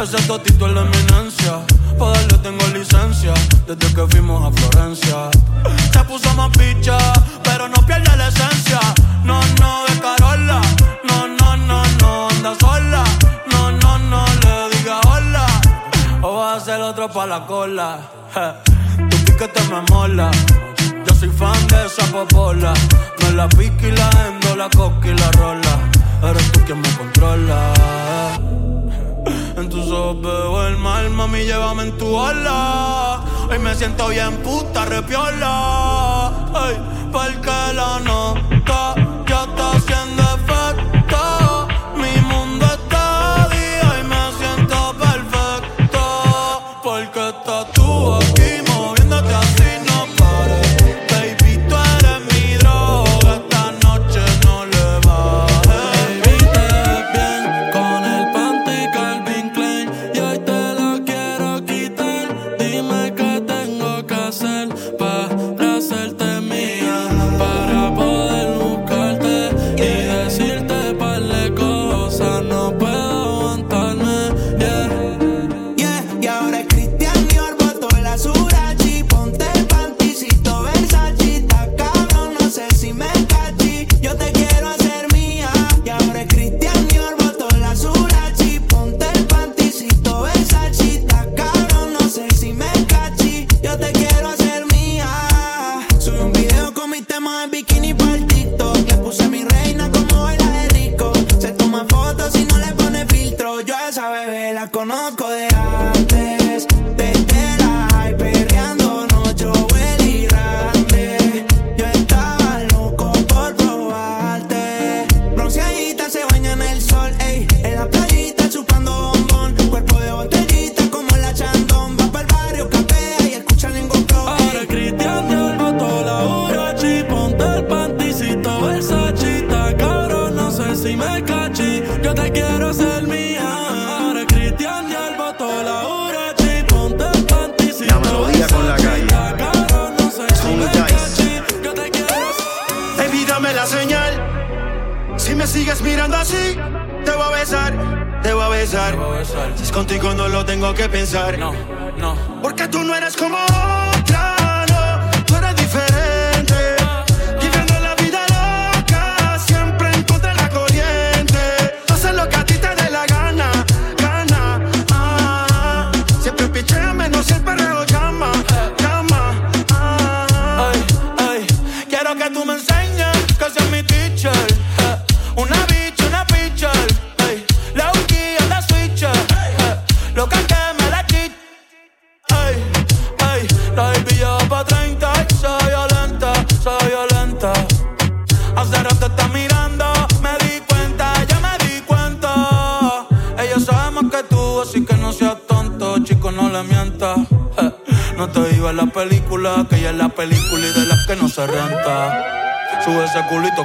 Ese 0.03 0.23
totito 0.27 0.67
es 0.67 0.73
la 0.73 0.83
eminencia. 0.83 1.61
Pa' 1.99 2.11
darle 2.11 2.39
tengo 2.39 2.67
licencia 2.69 3.35
desde 3.67 3.95
que 3.95 4.07
fuimos 4.09 4.45
a 4.45 4.51
Florencia. 4.51 5.31
Se 5.93 6.05
puso 6.05 6.33
más 6.35 6.51
picha, 6.51 6.99
pero 7.43 7.69
no 7.69 7.87
pierde 7.87 8.17
la 8.17 8.29
esencia. 8.29 8.81
No, 9.25 9.41
no, 9.61 9.85
de 9.89 10.01
Carola. 10.01 10.61
No, 11.05 11.29
no, 11.29 11.57
no, 11.57 11.83
no, 12.01 12.29
anda 12.29 12.55
sola. 12.59 13.05
No, 13.51 13.73
no, 13.73 13.99
no, 13.99 14.25
le 14.43 14.77
diga 14.77 15.01
hola. 15.07 15.47
O 16.23 16.35
vas 16.35 16.63
a 16.63 16.65
ser 16.65 16.81
otro 16.81 17.09
pa' 17.11 17.27
la 17.27 17.47
cola. 17.47 17.99
Je, 18.35 19.09
Tu 19.09 19.17
piquete 19.25 19.61
me 19.71 19.81
mola. 19.91 20.31
Yo 21.07 21.15
soy 21.15 21.31
fan 21.31 21.67
de 21.69 21.87
esa 21.87 22.05
popola. 22.07 22.73
Me 23.23 23.33
la 23.33 23.49
pique 23.49 23.89
y 23.89 23.93
la 23.93 24.11
endo, 24.27 24.57
la 24.57 24.69
coca 24.71 25.09
y 25.09 25.15
la 25.15 25.31
rola. 25.33 25.79
Eres 26.23 26.53
tú 26.53 26.61
quien 26.65 26.81
me 26.81 26.89
controla. 26.97 28.52
En 29.63 29.69
tus 29.69 29.93
ojos 29.93 30.21
veo 30.21 30.67
el 30.67 30.77
mal, 30.77 31.09
mami, 31.11 31.45
llévame 31.45 31.85
en 31.85 31.97
tu 31.97 32.17
ola. 32.17 33.21
Hoy 33.49 33.61
me 33.61 33.73
siento 33.77 34.09
bien 34.09 34.39
puta, 34.39 34.85
repiola. 34.87 36.33
Ay, 36.53 36.77
porque 37.13 37.73
la 37.73 38.01
nota 38.01 38.97
ya 39.25 39.45
está 39.45 39.71
haciendo 39.71 40.22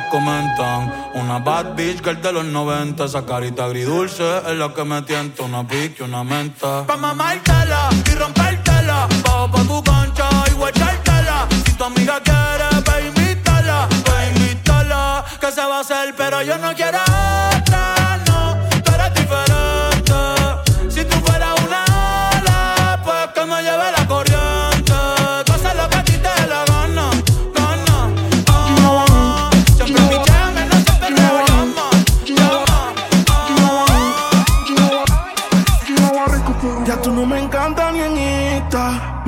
Comentan. 0.09 1.11
Una 1.13 1.39
bad 1.39 1.75
bitch 1.75 2.01
girl 2.03 2.19
de 2.21 2.31
los 2.31 2.45
90. 2.45 3.05
Esa 3.05 3.25
carita 3.25 3.65
agridulce 3.65 4.23
es 4.47 4.57
la 4.57 4.73
que 4.73 4.83
me 4.83 5.01
tienta. 5.03 5.43
Una 5.43 5.67
pique, 5.67 6.03
una 6.03 6.23
menta. 6.23 6.85
Pa' 6.85 6.97
mamártela 6.97 7.89
y 8.05 8.15
rompértela. 8.15 9.07
Bajo 9.23 9.51
pa' 9.51 9.63
tu 9.63 9.83
cancha 9.83 10.29
y 10.49 10.53
guachártela. 10.53 11.47
Si 11.65 11.73
tu 11.73 11.83
amiga 11.83 12.19
quiere, 12.23 12.69
ve 12.87 13.07
invítala. 13.07 13.87
Ve 14.05 14.27
invítala. 14.35 15.25
Que 15.39 15.51
se 15.51 15.61
va 15.61 15.77
a 15.77 15.79
hacer, 15.81 16.15
pero 16.15 16.41
yo 16.41 16.57
no 16.57 16.73
quiero 16.73 16.99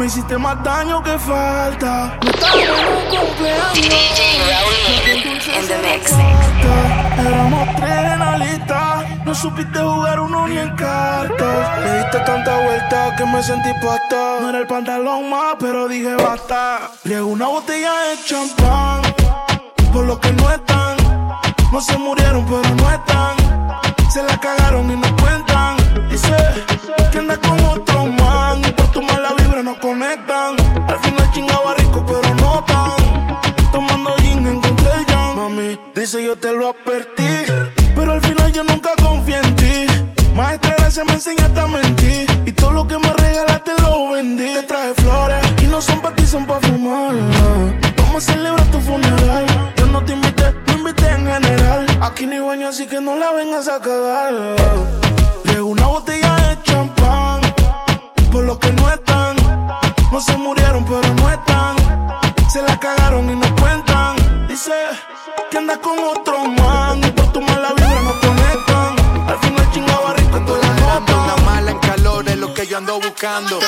hiciste 0.09 0.39
más 0.39 0.63
daño 0.63 1.03
que 1.03 1.19
falta. 1.19 2.17
No 2.23 2.29
estaba 2.31 2.61
en 2.61 2.69
un 2.71 3.05
cumpleaños. 3.15 3.73
DJ 3.73 4.21
Rowley 4.49 4.79
in 5.59 5.67
the 5.67 5.77
mix. 5.85 6.13
Éramos 7.19 7.75
tres 7.75 8.13
en 8.13 8.19
la 8.19 8.37
lista. 8.39 9.05
No 9.23 9.35
supiste 9.35 9.79
jugar 9.79 10.19
uno 10.19 10.47
ni 10.47 10.57
en 10.57 10.75
cartas. 10.75 11.79
Le 11.83 11.99
diste 11.99 12.19
tanta 12.21 12.57
vuelta 12.57 13.15
que 13.17 13.25
me 13.25 13.43
sentí 13.43 13.69
pasta. 13.85 14.39
No 14.41 14.49
era 14.49 14.57
el 14.57 14.65
pantalón 14.65 15.29
más, 15.29 15.55
pero 15.59 15.87
dije 15.87 16.15
basta. 16.15 16.89
Riego 17.05 17.27
una 17.27 17.47
botella 17.47 17.93
de 18.09 18.23
champán. 18.25 19.01
Por 19.93 20.05
los 20.05 20.17
que 20.17 20.31
no 20.33 20.49
están. 20.49 20.97
No 21.71 21.79
se 21.81 21.95
murieron, 21.99 22.43
pero 22.45 22.75
no 22.75 22.89
están. 22.89 23.35
Se 24.11 24.23
la 24.23 24.39
cagaron 24.39 24.89
y 24.91 24.95
no 24.95 25.15
cuentan. 25.17 25.77
Dice 26.09 26.35
que 27.11 27.19
anda 27.19 27.37
con 27.37 27.63
otro 27.63 27.88
Dice 36.11 36.25
yo 36.25 36.35
te 36.35 36.51
lo 36.51 36.69
advertí. 36.69 37.45
Pero 37.95 38.13
al 38.13 38.21
final 38.21 38.51
yo 38.51 38.63
nunca 38.63 38.89
confié 38.99 39.37
en 39.37 39.55
ti. 39.55 39.85
Maestra, 40.33 40.73
gracias 40.79 41.05
me 41.05 41.13
enseñaste 41.13 41.59
a 41.59 41.67
mentir. 41.67 42.43
Y 42.47 42.51
todo 42.51 42.71
lo 42.71 42.87
que 42.87 42.97
me 42.97 43.13
regalaste 43.13 43.73
lo 43.79 44.13
vendí. 44.13 44.55
Te 44.55 44.63
traje 44.63 44.95
flores 44.95 45.37
y 45.61 45.67
no 45.67 45.79
son 45.79 46.01
para 46.01 46.15
ti, 46.15 46.25
son 46.25 46.47
para 46.47 46.61
fumar. 46.61 47.13
Vamos 47.97 48.27
a 48.27 48.33
celebrar 48.33 48.65
tu 48.71 48.79
funeral. 48.79 49.45
Yo 49.77 49.85
no 49.85 50.03
te 50.03 50.13
invité, 50.13 50.51
no 50.65 50.73
invité 50.79 51.09
en 51.11 51.27
general. 51.27 51.85
Aquí 52.01 52.25
ni 52.25 52.39
baño, 52.39 52.69
así 52.69 52.87
que 52.87 52.99
no 52.99 53.15
la 53.15 53.31
vengas 53.33 53.67
a 53.67 53.79
cagar. 53.79 54.33
Llegó 55.43 55.67
una 55.67 55.85
botella 55.85 56.35
de 56.37 56.63
champán. 56.63 57.41
Por 58.31 58.45
los 58.45 58.57
que 58.57 58.73
no 58.73 58.89
están, 58.89 59.35
no 60.11 60.19
se 60.19 60.35
murieron, 60.37 60.83
pero 60.85 61.13
no 61.13 61.29
están. 61.29 61.75
Se 62.51 62.63
la 62.63 62.79
cagaron 62.79 63.29
y 63.29 63.35
no 63.35 63.55
cuentan. 63.57 64.47
Dice 64.47 64.73
que 65.49 65.57
anda 65.57 65.79
con 65.81 65.97
otro 65.99 66.45
man. 66.45 66.99
Y 67.03 67.11
por 67.11 67.31
tu 67.31 67.41
mala 67.41 67.73
vibra 67.73 68.01
no 68.01 68.19
conectan. 68.19 68.95
Al 69.27 69.39
final 69.39 69.71
chingaba 69.71 70.13
rico, 70.13 70.39
tú 70.45 70.55
la 70.55 70.73
notas. 70.75 71.15
Una 71.15 71.35
mala 71.45 71.71
en 71.71 71.79
calor 71.79 72.27
es 72.27 72.37
lo 72.37 72.53
que 72.53 72.67
yo 72.67 72.77
ando 72.77 72.99
buscando. 72.99 73.59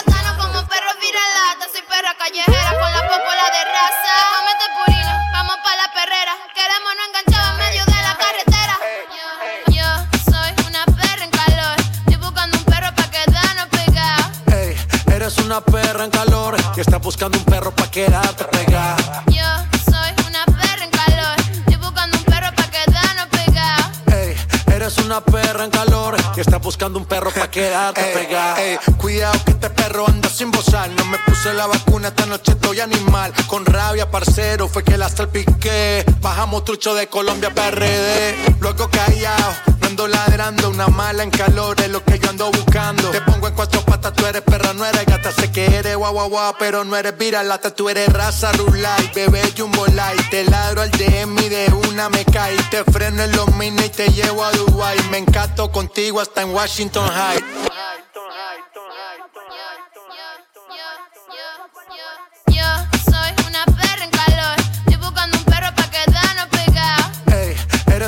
Pa' 27.52 27.60
quedarte 27.60 28.02
pegada. 28.14 28.62
Ey, 28.62 28.78
cuidado 28.97 29.38
que 29.45 29.52
este 29.52 29.70
perro 29.70 30.08
anda 30.08 30.30
sin 30.30 30.52
bozar. 30.52 30.89
No 30.91 31.06
me 31.06 31.18
puse 31.20 31.54
la 31.54 31.68
vacuna, 31.68 32.08
esta 32.08 32.26
noche 32.26 32.54
estoy 32.54 32.80
animal. 32.80 33.34
Con 33.47 33.66
rabia, 33.66 34.10
parcero, 34.10 34.68
fue 34.68 34.84
que 34.84 34.97
la 34.97 35.10
salpiqué. 35.10 36.06
Bajamos 36.22 36.64
trucho 36.64 36.95
de 36.95 37.08
Colombia 37.08 37.54
PRD. 37.54 38.36
Luego 38.60 38.89
callado, 38.89 39.54
ando 39.91 40.07
ladrando. 40.07 40.69
Una 40.69 40.87
mala 40.87 41.23
en 41.23 41.31
calor 41.31 41.79
es 41.81 41.89
lo 41.89 42.03
que 42.03 42.17
yo 42.17 42.29
ando 42.29 42.49
buscando. 42.51 43.11
Te 43.11 43.21
pongo 43.21 43.47
en 43.47 43.53
cuatro 43.53 43.81
patas, 43.81 44.13
tú 44.13 44.25
eres 44.25 44.41
perra, 44.41 44.73
no 44.73 44.85
eres 44.85 45.05
gata. 45.05 45.31
Sé 45.31 45.51
que 45.51 45.65
eres 45.65 45.95
guau 45.95 46.13
guau 46.13 46.29
guau, 46.29 46.55
pero 46.57 46.83
no 46.83 46.95
eres 46.95 47.17
viralata. 47.17 47.75
Tú 47.75 47.89
eres 47.89 48.11
raza 48.11 48.51
rulay, 48.53 49.11
bebé 49.13 49.41
jumbo 49.57 49.85
light. 49.87 50.29
Te 50.29 50.45
ladro 50.45 50.81
al 50.81 50.91
DM 50.91 51.37
y 51.39 51.49
de 51.49 51.67
una 51.89 52.09
me 52.09 52.23
cae. 52.25 52.55
Te 52.69 52.83
freno 52.85 53.23
en 53.23 53.35
los 53.35 53.53
mini 53.55 53.83
y 53.83 53.89
te 53.89 54.07
llevo 54.09 54.43
a 54.43 54.51
Dubai. 54.51 54.97
Me 55.09 55.17
encanto 55.17 55.71
contigo 55.71 56.21
hasta 56.21 56.41
en 56.41 56.53
Washington 56.53 57.07
High. 57.07 57.43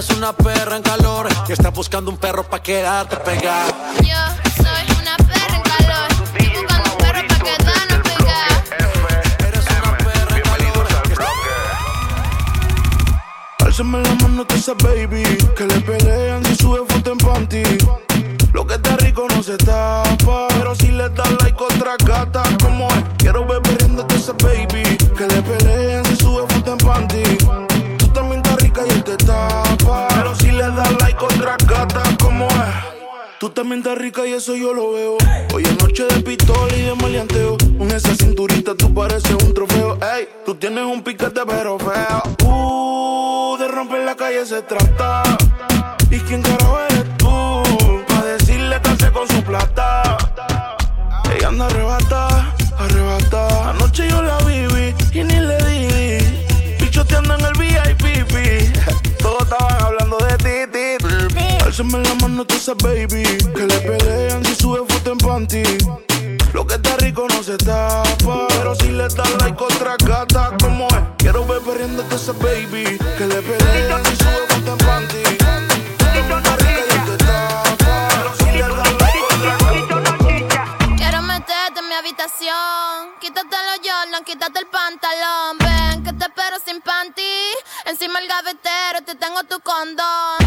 Eres 0.04 0.18
una 0.18 0.34
perra 0.34 0.76
en 0.78 0.84
calor 0.84 1.28
que 1.46 1.54
está 1.54 1.70
buscando 1.70 2.12
un 2.12 2.18
perro 2.18 2.44
pa' 2.44 2.62
quedarte 2.62 3.16
pegada. 3.18 3.68
Yo 4.02 4.18
soy 4.58 4.98
una 5.02 5.16
perra 5.18 5.56
en 5.56 5.62
calor. 5.62 6.08
Estoy 6.38 6.48
buscando 6.48 6.92
un 6.92 6.98
perro 6.98 7.28
pa' 7.28 7.44
quedarnos 7.44 8.00
pegados. 8.02 8.70
Álzame 13.60 14.02
la 14.04 14.16
mano 14.16 14.46
a 14.50 14.54
esa 14.54 14.74
baby 14.74 15.24
Que 15.56 15.66
le 15.66 15.80
pelean 15.82 16.46
si 16.46 16.56
sube 16.56 16.86
foto 16.88 17.12
en 17.12 17.18
panty 17.18 17.64
Lo 18.52 18.66
que 18.68 18.76
está 18.76 18.98
rico 18.98 19.26
no 19.30 19.42
se 19.42 19.58
tapa 19.58 20.48
Pero 20.50 20.76
si 20.76 20.88
le 20.88 21.10
das 21.10 21.32
like 21.42 21.64
otra 21.64 21.96
gata 22.06 22.44
Como 22.62 22.88
es, 22.90 23.04
quiero 23.18 23.46
ver 23.48 23.62
riendo 23.64 24.06
a 24.08 24.14
esa 24.14 24.34
baby 24.34 24.84
Que 25.18 25.28
le 25.28 25.42
pelean 25.42 26.03
Tú 33.44 33.50
también 33.50 33.80
estás 33.80 33.98
rica 33.98 34.26
y 34.26 34.32
eso 34.32 34.56
yo 34.56 34.74
lo 34.74 34.94
veo. 34.94 35.18
Hoy 35.54 35.64
es 35.64 35.78
noche 35.78 36.06
de 36.06 36.22
pistola 36.22 36.74
y 36.78 36.84
de 36.84 36.96
maleanteo. 36.96 37.58
Con 37.78 37.92
esa 37.92 38.16
cinturita 38.16 38.74
tú 38.74 38.94
pareces 38.94 39.34
un 39.34 39.54
trofeo. 39.54 40.00
Ey, 40.16 40.30
tú 40.46 40.56
tienes 40.56 40.86
un 40.86 41.04
piquete 41.04 41.42
pero 41.46 41.78
feo. 41.78 42.24
Uh, 42.48 43.58
de 43.58 43.68
romper 43.68 44.06
la 44.06 44.16
calle 44.16 44.46
se 44.46 44.62
trata. 44.62 45.24
¿Y 46.10 46.20
quién 46.20 46.42
carajo 46.42 46.80
eres 46.90 47.18
tú? 47.18 47.28
Pa' 48.08 48.24
decirle 48.24 48.80
que 48.82 49.12
con 49.12 49.28
su 49.28 49.44
plata. 49.44 50.18
Ella 51.36 51.50
anda 51.50 51.66
arrebata. 51.66 52.33
Dame 61.94 62.10
la 62.10 62.16
mano 62.16 62.44
tú 62.44 62.56
esa 62.56 62.74
baby. 62.74 63.22
Que 63.54 63.68
le 63.68 63.78
pelean 63.82 64.44
si 64.46 64.56
sube 64.56 64.80
foto 64.90 65.12
en 65.12 65.18
panty. 65.20 65.64
Lo 66.52 66.66
que 66.66 66.74
está 66.74 66.98
rico 66.98 67.28
no 67.30 67.44
se 67.44 67.56
tapa. 67.56 68.48
Pero 68.50 68.74
si 68.74 68.90
le 68.90 69.04
das 69.04 69.30
like 69.42 69.64
otra 69.64 69.96
gata, 70.04 70.58
como 70.60 70.88
es? 70.88 71.04
Quiero 71.20 71.46
ver 71.46 71.62
perdiendo 71.62 72.04
esa 72.10 72.32
baby. 72.32 72.98
Que 72.98 73.28
le 73.28 73.40
pelean 73.44 74.04
si 74.06 74.16
sube 74.16 74.48
foto 74.50 74.72
en 74.72 74.78
panty. 74.80 75.24
Quiero 80.98 81.22
meterte 81.22 81.80
en 81.80 81.88
mi 81.90 81.94
habitación. 81.94 83.14
Quítate 83.22 83.56
los 83.68 83.88
Jordan, 83.88 84.24
quítate 84.26 84.60
el 84.62 84.66
pantalón. 84.66 85.60
Ven, 85.60 86.04
que 86.04 86.14
te 86.14 86.26
espero 86.26 86.58
sin 86.66 86.82
panty. 86.82 87.22
Encima 87.86 88.18
el 88.18 88.28
gavetero, 88.28 89.04
te 89.06 89.14
tengo 89.14 89.44
tu 89.44 89.60
condón. 89.60 90.43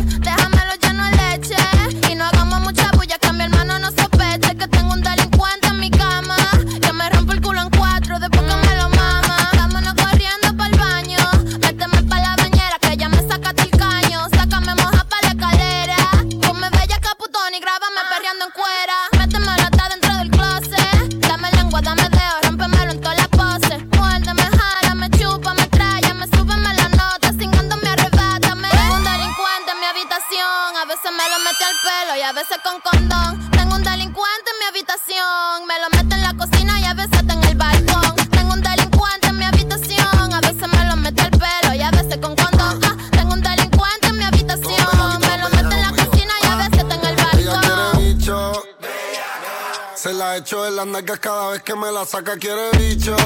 Las 50.77 50.87
nalgas 50.87 51.19
cada 51.21 51.53
vez 51.53 51.63
que 51.63 51.75
me 51.75 51.91
la 51.91 52.05
saca, 52.05 52.37
quiere 52.37 52.71
bicho. 52.77 53.17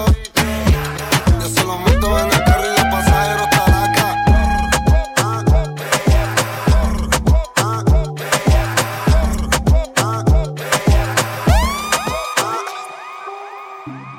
Yo 1.40 1.48
se 1.48 1.64
lo 1.64 1.78
meto 1.78 2.16
en 2.16 2.26
el 2.26 2.44
carro 2.44 2.64
y 2.64 2.68
los 2.68 2.84
pasajeros 2.92 3.50
talaca. 3.50 4.24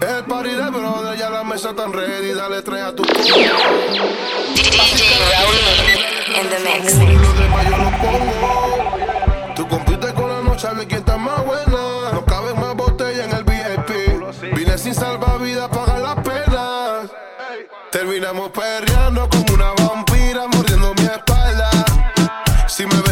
El 0.01 0.25
party 0.25 0.49
de 0.49 0.69
brother, 0.69 1.17
ya 1.17 1.29
la 1.29 1.43
mesa 1.45 1.73
tan 1.73 1.93
ready, 1.93 2.33
dale 2.33 2.61
tres 2.61 2.81
a 2.81 2.93
tu 2.93 3.03
DJ 3.03 3.47
Rowley 5.31 6.01
in 6.37 6.49
the 6.49 6.59
mix. 6.59 6.95
Tú 9.55 9.67
compites 9.67 10.11
con 10.13 10.27
la 10.29 10.41
noche, 10.41 10.67
a 10.67 10.73
ver 10.73 10.87
quién 10.87 10.99
está 10.99 11.15
más 11.17 11.45
buena. 11.45 11.77
No 12.13 12.25
caben 12.25 12.59
más 12.59 12.75
botellas 12.75 13.10
sin 14.81 14.95
salvavidas, 14.95 15.69
pagar 15.69 15.99
las 15.99 16.15
penas. 16.15 17.11
Terminamos 17.91 18.49
perreando 18.49 19.29
como 19.29 19.53
una 19.53 19.73
vampira, 19.73 20.47
mordiendo 20.47 20.93
mi 20.95 21.03
espalda. 21.03 21.69
Si 22.67 22.85
me 22.87 23.10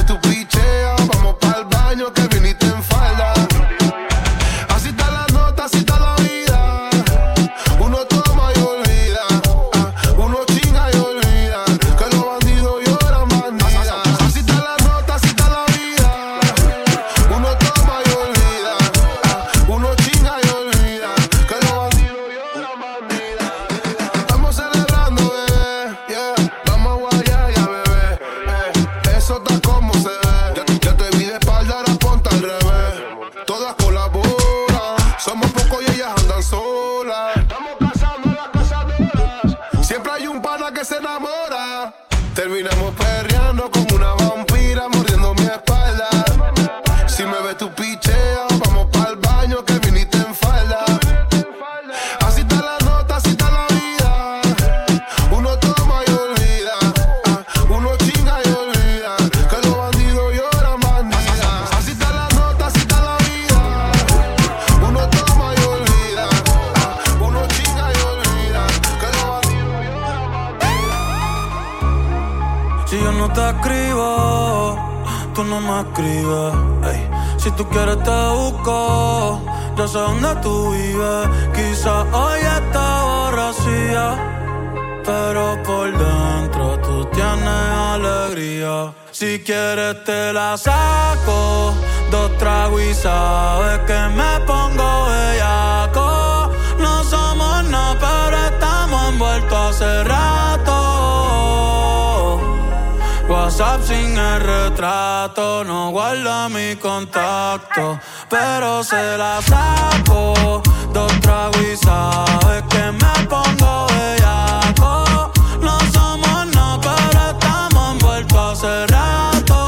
no 105.66 105.92
guarda 105.92 106.50
mi 106.50 106.76
contacto, 106.76 108.00
pero 108.30 108.84
se 108.84 109.18
la 109.18 109.42
saco. 109.42 110.62
Dos 110.94 111.12
tragos 111.22 111.62
y 111.62 111.78
sabes 111.78 112.64
que 112.70 112.92
me 112.92 113.28
pongo 113.28 113.88
bellaco. 113.88 115.32
No 115.62 115.80
somos 115.94 116.48
nada, 116.54 116.80
pero 116.82 117.30
estamos 117.32 117.92
envueltos 117.94 118.64
hace 118.64 118.88
rato. 118.88 119.62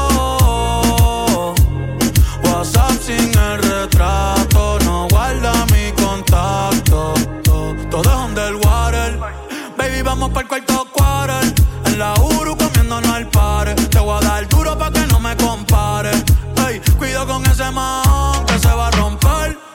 WhatsApp 2.44 3.00
sin 3.00 3.38
el 3.38 3.62
retrato, 3.62 4.78
no 4.84 5.08
guarda 5.08 5.52
mi 5.72 5.92
contacto. 5.92 7.14
Todo 7.90 8.02
es 8.02 8.16
underwater. 8.28 9.18
Baby, 9.78 10.02
vamos 10.02 10.30
para 10.30 10.42
el 10.42 10.48
cuarto 10.48 10.71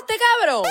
este 0.00 0.14
cabrón? 0.18 0.64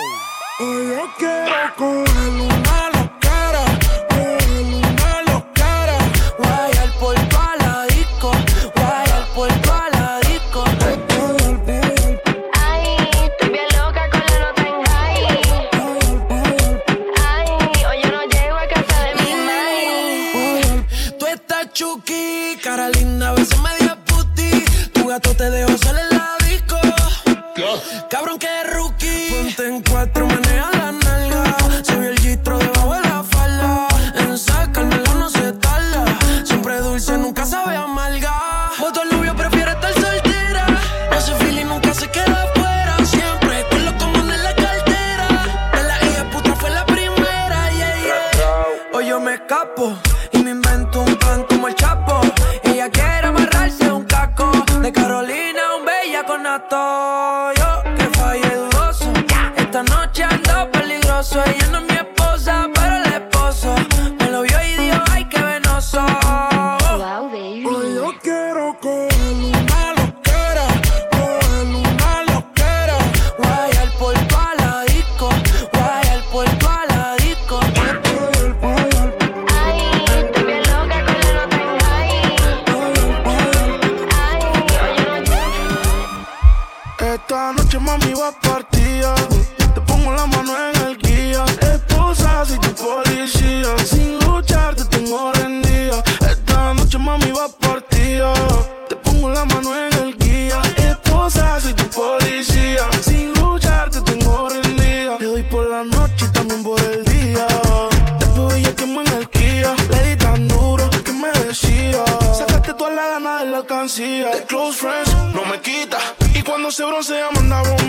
cuando 116.63 116.71
se 116.71 116.85
broncea 116.85 117.29
manda. 117.31 117.82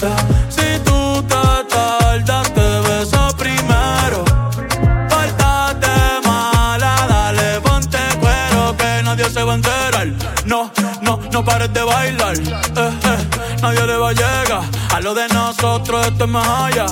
Si 0.00 0.78
tú 0.82 1.22
te 1.24 1.68
tardando, 1.68 2.50
te 2.54 2.88
beso 2.88 3.36
primero. 3.36 4.24
Falta 5.10 5.74
mala, 6.24 7.06
dale 7.06 7.60
ponte, 7.60 7.98
pero 8.22 8.74
que 8.78 9.02
nadie 9.02 9.28
se 9.28 9.42
va 9.42 9.52
a 9.52 9.56
enterar. 9.56 10.08
No, 10.46 10.70
no, 11.02 11.20
no 11.30 11.44
pares 11.44 11.70
de 11.74 11.82
bailar, 11.82 12.34
eh, 12.34 12.48
eh, 12.76 13.58
nadie 13.60 13.86
le 13.86 13.96
va 13.98 14.08
a 14.08 14.12
llegar, 14.12 14.62
a 14.90 15.00
lo 15.00 15.14
de 15.14 15.28
nosotros 15.28 16.16
te 16.16 16.26
me 16.26 16.38
allá, 16.38 16.86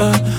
eh, 0.00 0.33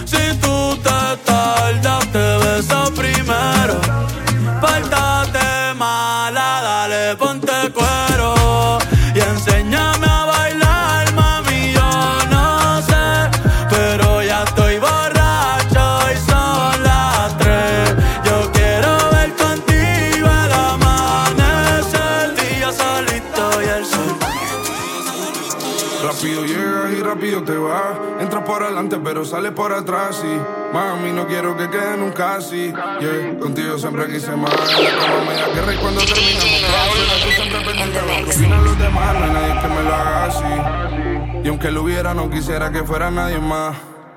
por 29.66 29.74
atrás. 29.74 30.24
Y 30.24 30.74
mami, 30.74 31.12
no 31.12 31.26
quiero 31.28 31.58
que 31.58 31.68
quede 31.70 31.98
nunca 31.98 32.36
así. 32.36 32.72
Yeah, 33.00 33.40
contigo 33.40 33.80
siempre 33.80 34.06
quise 34.08 34.36
más. 34.36 34.52
La 34.52 34.92
cama 34.92 35.24
me 35.28 35.34
da 35.34 35.48
guerra 35.56 35.74
y 35.74 35.78
cuando 35.78 36.02
terminamos 36.02 36.60
clases, 36.60 37.24
tú 37.24 37.30
siempre 37.32 37.60
pendiente 37.66 38.00
lo 38.02 38.64
los 38.64 38.78
demás. 38.78 39.16
No 39.16 39.26
hay 39.26 39.32
nadie 39.32 39.62
que 39.62 39.68
me 39.68 39.84
lo 39.84 39.96
haga 39.96 40.26
así. 40.26 41.42
Y 41.44 41.48
aunque 41.48 41.72
lo 41.72 41.82
hubiera, 41.82 42.14
no 42.14 42.30
quisiera 42.30 42.72
que 42.72 42.84
fuera 42.84 43.10
nadie 43.10 43.40
más. 43.40 43.76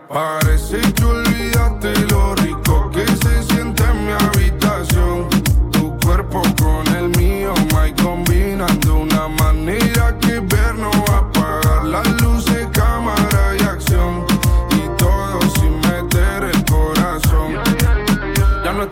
Parece 0.09 0.81
que 0.93 1.05
olvidaste 1.05 1.95
lo 2.11 2.35
rico 2.35 2.91
que 2.91 3.07
se 3.07 3.43
siente 3.45 3.85
en 3.85 4.07
mi 4.07 4.13
habitación. 4.13 5.29
Tu 5.73 5.99
cuerpo 6.01 6.43
con 6.61 6.87
el 6.95 7.09
mío, 7.19 7.55
my 7.73 7.91
combinan 8.03 8.81
de 8.81 8.91
una 8.91 9.29
manera 9.29 9.98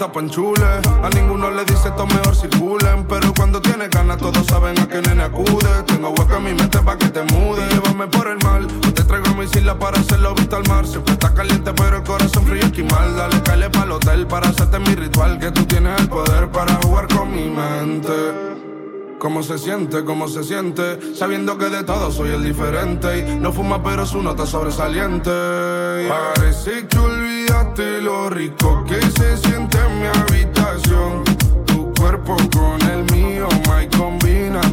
a 0.05 1.09
ninguno 1.15 1.51
le 1.51 1.65
dice 1.65 1.89
esto 1.89 2.07
mejor 2.07 2.37
circulen. 2.37 3.07
Pero 3.09 3.33
cuando 3.35 3.63
tienes 3.63 3.89
ganas, 3.89 4.19
todos 4.19 4.45
saben 4.47 4.79
a 4.79 4.87
qué 4.87 5.01
nene 5.01 5.23
acude. 5.23 5.83
Tengo 5.87 6.11
hueco 6.11 6.37
en 6.37 6.45
mi 6.45 6.55
mente 6.55 6.79
pa' 6.81 6.99
que 6.99 7.09
te 7.09 7.23
mude. 7.23 7.67
Llévame 7.71 8.07
por 8.09 8.29
el 8.29 8.39
mal, 8.45 8.67
o 8.67 8.93
te 8.93 9.03
traigo 9.05 9.35
mi 9.35 9.45
isla 9.45 9.79
para 9.79 9.99
hacerlo 9.99 10.35
vista 10.35 10.57
al 10.57 10.69
mar. 10.69 10.87
Siempre 10.87 11.15
está 11.15 11.33
caliente, 11.33 11.73
pero 11.75 11.97
el 11.97 12.03
corazón 12.03 12.45
frío 12.45 12.63
esquimal. 12.65 13.17
Dale, 13.17 13.43
calle 13.43 13.71
pa'l 13.71 13.93
hotel 13.93 14.27
para 14.27 14.49
hacerte 14.49 14.79
mi 14.81 14.95
ritual. 14.95 15.39
Que 15.39 15.51
tú 15.51 15.65
tienes 15.65 15.99
el 15.99 16.09
poder 16.09 16.51
para 16.51 16.75
jugar 16.83 17.09
con 17.09 17.35
mi 17.35 17.49
mente. 17.49 18.13
¿Cómo 19.19 19.43
se 19.43 19.57
siente? 19.57 20.05
¿Cómo 20.05 20.29
se 20.29 20.45
siente? 20.45 21.15
Sabiendo 21.15 21.57
que 21.57 21.71
de 21.71 21.85
todo 21.85 22.13
soy 22.13 22.31
el 22.31 22.45
diferente. 22.45 23.19
Y 23.19 23.37
no 23.37 23.51
fuma, 23.51 23.83
pero 23.83 24.05
su 24.05 24.23
nota 24.23 24.43
es 24.43 24.51
sobresaliente. 24.51 25.31
Parece 26.09 26.87
que 26.87 26.99
lo 28.03 28.29
rico 28.29 28.85
que 28.87 29.01
se 29.01 29.37
siente 29.39 29.79
en 29.79 30.01
mi 30.01 30.07
habitación. 30.07 31.25
Tu 31.67 31.93
cuerpo 31.95 32.37
con 32.53 32.81
el 32.91 33.05
mío, 33.13 33.49
my 33.69 33.89
combinan 33.97 34.66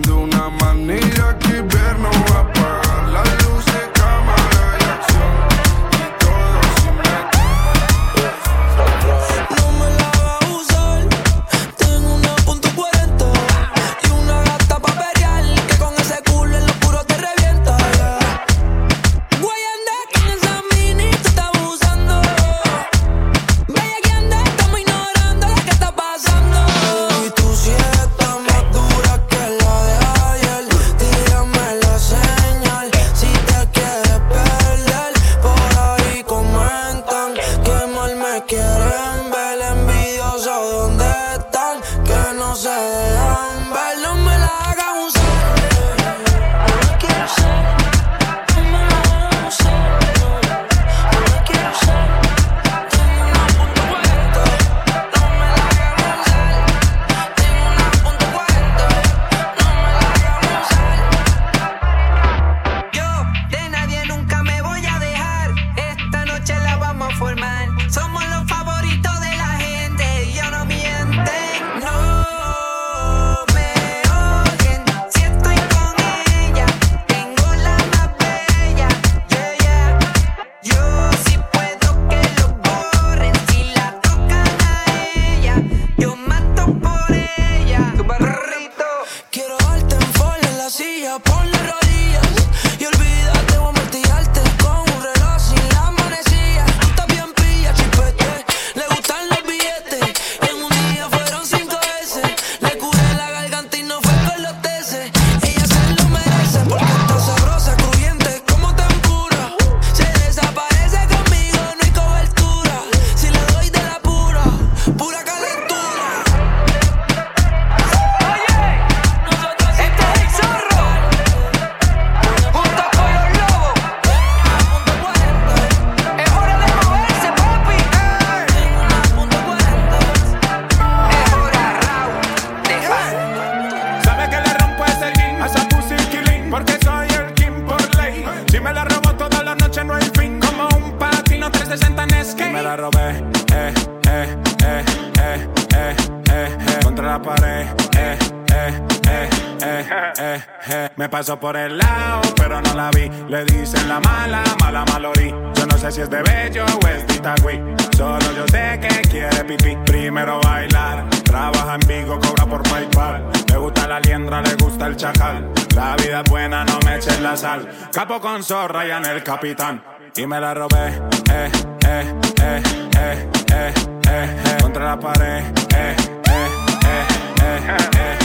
pasó 151.23 151.39
por 151.39 151.55
el 151.55 151.77
lado, 151.77 152.21
pero 152.35 152.61
no 152.61 152.73
la 152.73 152.89
vi. 152.91 153.09
Le 153.29 153.45
dicen 153.45 153.87
la 153.87 154.01
mala, 154.01 154.43
mala 154.59 154.83
malorí. 154.91 155.29
Yo 155.55 155.65
no 155.65 155.77
sé 155.77 155.89
si 155.89 156.01
es 156.01 156.09
de 156.09 156.21
bello 156.21 156.65
o 156.65 156.87
es 156.89 157.07
de 157.07 157.13
Itagüí. 157.13 157.61
Solo 157.95 158.25
yo 158.35 158.45
sé 158.47 158.77
que 158.81 159.01
quiere 159.09 159.45
pipí. 159.45 159.77
Primero 159.85 160.41
bailar, 160.41 161.09
trabaja 161.23 161.75
en 161.75 161.87
Vigo, 161.87 162.19
cobra 162.19 162.45
por 162.45 162.61
Paypal. 162.63 163.31
Le 163.47 163.55
gusta 163.55 163.87
la 163.87 164.01
liendra, 164.01 164.41
le 164.41 164.55
gusta 164.55 164.87
el 164.87 164.97
chacal 164.97 165.49
La 165.73 165.95
vida 165.95 166.23
es 166.25 166.29
buena, 166.29 166.65
no 166.65 166.77
me 166.85 166.97
eches 166.97 167.21
la 167.21 167.37
sal. 167.37 167.69
Capo 167.93 168.19
con 168.19 168.43
zorra 168.43 168.85
y 168.85 168.91
en 168.91 169.05
el 169.05 169.23
capitán. 169.23 169.81
Y 170.17 170.27
me 170.27 170.41
la 170.41 170.53
robé, 170.53 170.89
eh, 171.31 171.51
eh, 171.87 172.13
eh, 172.41 172.63
eh, 172.97 173.29
eh, 173.49 173.73
eh, 174.09 174.37
eh. 174.45 174.57
Contra 174.61 174.83
la 174.87 174.99
pared, 174.99 175.43
eh, 175.73 175.95
eh, 176.27 176.47
eh, 176.85 177.05
eh, 177.41 177.77
eh, 177.95 178.17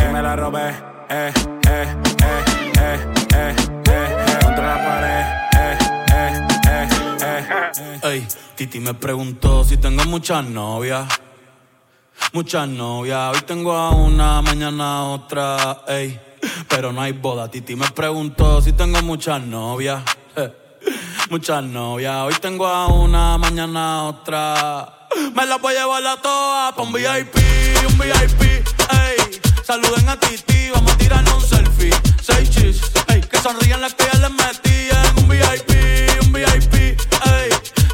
eh. 0.00 0.10
Me 0.12 0.22
la 0.22 0.34
robé, 0.34 0.74
eh, 1.10 1.32
Ey, 7.78 8.26
Titi 8.54 8.80
me 8.80 8.94
preguntó 8.94 9.62
si 9.62 9.76
tengo 9.76 10.04
muchas 10.06 10.44
novias. 10.44 11.06
Muchas 12.32 12.66
novias. 12.68 13.34
Hoy 13.34 13.42
tengo 13.42 13.72
a 13.72 13.90
una, 13.90 14.40
mañana 14.40 15.04
otra. 15.04 15.82
Ey, 15.86 16.18
pero 16.68 16.92
no 16.92 17.02
hay 17.02 17.12
boda. 17.12 17.50
Titi 17.50 17.76
me 17.76 17.90
preguntó 17.90 18.62
si 18.62 18.72
tengo 18.72 19.02
muchas 19.02 19.42
novias. 19.42 20.02
Muchas 21.30 21.64
novias. 21.64 22.22
Hoy 22.22 22.34
tengo 22.40 22.66
a 22.66 22.86
una, 22.86 23.36
mañana 23.36 24.04
otra. 24.04 25.08
Me 25.34 25.44
la 25.44 25.56
voy 25.56 25.74
a 25.74 25.80
llevar 25.80 26.06
a 26.06 26.16
todas 26.22 26.72
pa' 26.72 26.82
un 26.82 26.92
VIP, 26.92 27.34
un 27.88 27.98
VIP. 27.98 28.42
Ey, 28.42 29.40
saluden 29.64 30.08
a 30.08 30.18
Titi, 30.20 30.70
vamos 30.72 30.92
a 30.92 30.96
tirarnos 30.96 31.34
un 31.34 31.40
selfie. 31.42 31.90
Seis 32.22 32.48
chis, 32.50 32.80
ey, 33.08 33.20
que 33.22 33.38
sonrían 33.38 33.80
las 33.80 33.94
que 33.94 34.04
ya 34.04 34.18
les 34.20 34.30
metí 34.30 34.88
en 34.88 35.24
un 35.24 35.28
VIP, 35.28 36.22
un 36.22 36.32
VIP. 36.32 36.75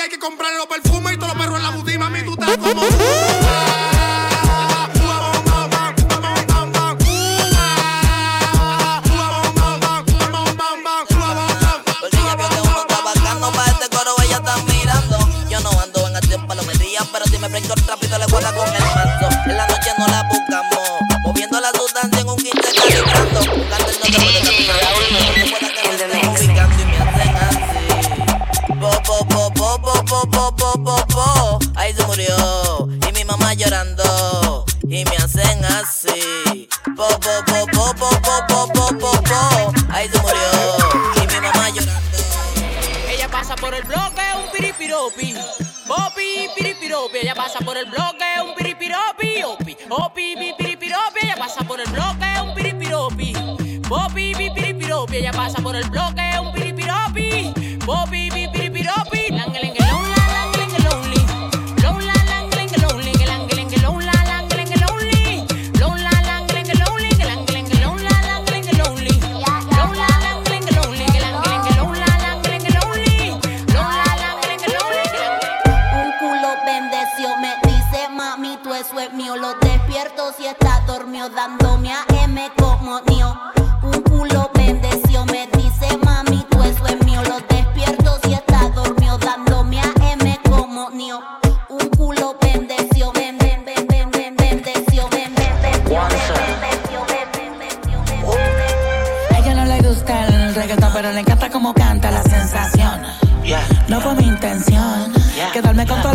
hay 0.00 0.08
que 0.08 0.18
comprarle 0.18 0.58
los 0.58 0.66
perfumes 0.66 1.14
y 1.14 1.16
todos 1.16 1.34
los 1.34 1.42
perros 1.42 1.58
en 1.58 1.62
la 1.62 1.70
budima. 1.70 2.10
Mami, 2.10 2.24
tú 2.24 2.32
estás 2.32 2.56
como. 2.58 3.65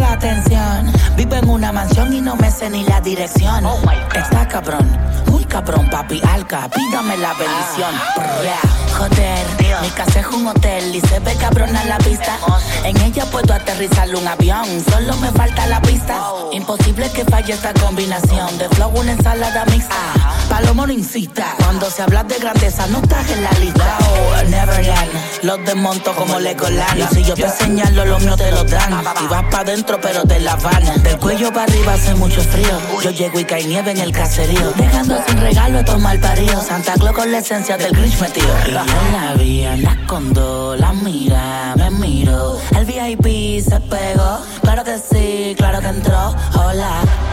la 0.02 0.14
atención. 0.14 0.92
Vivo 1.16 1.36
en 1.36 1.50
una 1.50 1.72
mansión 1.72 2.12
y 2.14 2.22
no 2.22 2.36
me 2.36 2.52
sé 2.52 2.70
ni 2.70 2.84
la 2.84 3.00
dirección. 3.00 3.66
Oh. 3.66 3.80
Está 4.14 4.48
cabrón, 4.48 4.88
muy 5.28 5.46
cabrón, 5.46 5.88
papi 5.90 6.22
alca. 6.28 6.68
Pídame 6.70 7.18
la 7.18 7.34
bendición. 7.34 7.94
Ah. 7.94 8.42
Yeah. 8.42 8.82
Joder, 8.98 9.82
mi 9.82 9.90
casa 9.90 10.20
es 10.20 10.28
un 10.28 10.48
hotel 10.48 10.96
y 10.96 11.02
se 11.02 11.20
ve 11.20 11.34
cabrona 11.36 11.84
la 11.86 11.98
pista. 12.00 12.38
En 12.84 13.00
ella 13.02 13.26
puedo 13.26 13.54
aterrizar 13.54 14.14
un 14.14 14.28
avión, 14.28 14.66
solo 14.90 15.16
me 15.18 15.32
falta 15.32 15.66
la 15.68 15.82
pista. 15.82 16.22
Imposible 16.52 17.10
que 17.12 17.24
falle 17.26 17.54
esta 17.54 17.74
combinación 17.74 18.58
de 18.58 18.68
flow, 18.70 18.92
una 19.00 19.14
ensalada 19.14 19.66
mixta. 19.66 20.21
Palomo 20.52 20.86
no 20.86 20.92
insista. 20.92 21.56
Cuando 21.60 21.90
se 21.90 22.02
habla 22.02 22.26
de 22.26 22.38
grandeza, 22.38 22.86
no 22.88 22.98
estás 22.98 23.30
en 23.32 23.42
la 23.42 23.52
lista. 23.52 23.98
Oh, 24.02 24.42
wow, 24.42 24.50
Neverland, 24.50 25.10
los 25.44 25.66
desmonto 25.66 26.14
como 26.14 26.42
Legoland. 26.42 27.00
Y 27.00 27.16
si 27.16 27.24
yo 27.24 27.36
te 27.36 27.48
señalo, 27.48 28.04
los 28.04 28.22
míos 28.22 28.36
te 28.36 28.52
lo 28.52 28.66
dan. 28.66 29.02
Y 29.24 29.28
vas 29.28 29.46
pa' 29.50 29.64
dentro, 29.64 30.02
pero 30.02 30.24
te 30.24 30.42
la 30.42 30.58
van. 30.58 31.04
Del 31.04 31.18
cuello 31.20 31.54
para 31.54 31.64
arriba 31.64 31.94
hace 31.94 32.16
mucho 32.16 32.42
frío. 32.42 32.78
Yo 33.02 33.12
llego 33.12 33.40
y 33.40 33.46
cae 33.46 33.64
nieve 33.64 33.92
en 33.92 34.00
el 34.00 34.12
caserío. 34.12 34.74
Dejando 34.74 35.24
sin 35.26 35.40
regalo 35.40 35.80
a 35.80 35.86
tomar 35.86 36.20
parío. 36.20 36.62
Santa 36.62 36.96
Claus 36.96 37.16
con 37.16 37.32
la 37.32 37.38
esencia 37.38 37.78
del 37.78 37.94
Grinch 37.94 38.20
metido. 38.20 38.54
Y 38.66 38.72
en 38.72 38.74
la 38.74 39.34
vía, 39.38 39.78
la 39.78 39.92
escondo, 39.94 40.76
la 40.76 40.92
mira, 40.92 41.76
me 41.78 41.92
miro. 41.92 42.60
El 42.76 42.84
VIP 42.84 43.64
se 43.64 43.80
pegó. 43.80 44.42
Claro 44.62 44.84
que 44.84 44.98
sí, 45.00 45.56
claro 45.56 45.80
que 45.80 45.88
entró. 45.88 46.36
Hola. 46.56 47.31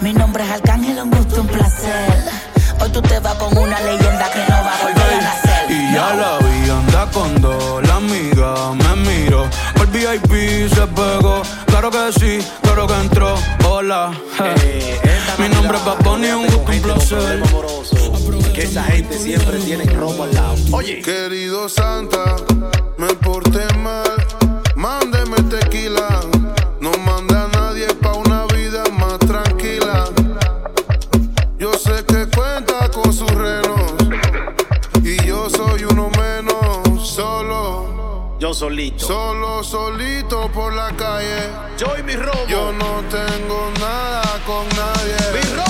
Mi 0.00 0.12
nombre 0.14 0.42
es 0.44 0.50
Arcángel, 0.50 0.98
un 1.02 1.10
gusto, 1.10 1.42
un 1.42 1.46
placer. 1.46 2.24
Hoy 2.80 2.88
tú 2.90 3.02
te 3.02 3.18
vas 3.20 3.34
con 3.34 3.56
una 3.56 3.78
leyenda 3.80 4.30
que 4.32 4.38
no 4.48 4.56
va 4.64 4.74
a 4.74 4.82
volver 4.82 5.14
a 5.14 5.20
nacer. 5.20 5.70
Y 5.70 5.92
ya 5.94 6.14
la 6.14 6.38
vi 6.38 6.70
anda 6.70 7.06
cuando 7.12 7.80
la 7.82 7.96
amiga 7.96 8.72
me 8.72 8.96
miró. 9.10 9.44
El 9.76 9.86
VIP 9.88 10.72
se 10.72 10.86
pegó. 10.86 11.42
Claro 11.66 11.90
que 11.90 12.12
sí, 12.18 12.38
claro 12.62 12.86
que 12.86 12.94
entró. 12.94 13.34
Hola. 13.68 14.12
Eh, 14.62 14.98
Mi 15.38 15.48
nombre 15.48 15.76
es 15.76 15.82
Paponi, 15.84 16.28
un 16.28 16.46
gusto, 16.46 16.72
un 16.72 16.80
placer. 16.80 17.42
Que 18.54 18.62
esa 18.62 18.82
gente 18.84 19.18
siempre 19.18 19.58
tiene 19.58 19.84
ropa 19.84 20.24
al 20.24 20.34
lado. 20.34 20.56
Oye. 20.72 21.02
Querido 21.02 21.68
Santa, 21.68 22.36
me 22.96 23.08
porté 23.16 23.72
mal. 23.76 24.19
Yo 38.50 38.54
solito. 38.54 39.06
Solo, 39.06 39.62
solito 39.62 40.50
por 40.52 40.72
la 40.72 40.90
calle. 40.96 41.50
Yo 41.78 41.96
y 41.96 42.02
mi 42.02 42.14
romo. 42.16 42.46
Yo 42.48 42.72
no 42.72 43.02
tengo 43.08 43.70
nada 43.78 44.22
con 44.44 44.68
nadie. 44.70 45.16
Mi 45.32 45.56
romo 45.56 45.69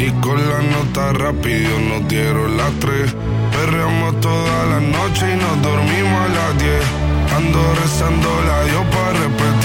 Y 0.00 0.10
con 0.22 0.38
la 0.48 0.62
nota 0.62 1.12
rápido 1.12 1.78
nos 1.78 2.08
dieron 2.08 2.56
las 2.56 2.72
tres. 2.80 3.14
Perreamos 3.52 4.18
toda 4.20 4.66
la 4.72 4.80
noche 4.80 5.26
y 5.30 5.36
nos 5.36 5.62
dormimos 5.62 6.20
a 6.24 6.28
las 6.28 6.58
diez. 6.58 6.84
Ando 7.36 7.74
rezando 7.74 8.30
la 8.48 8.64
Dios 8.64 8.84
para 8.94 9.12
repetir 9.12 9.59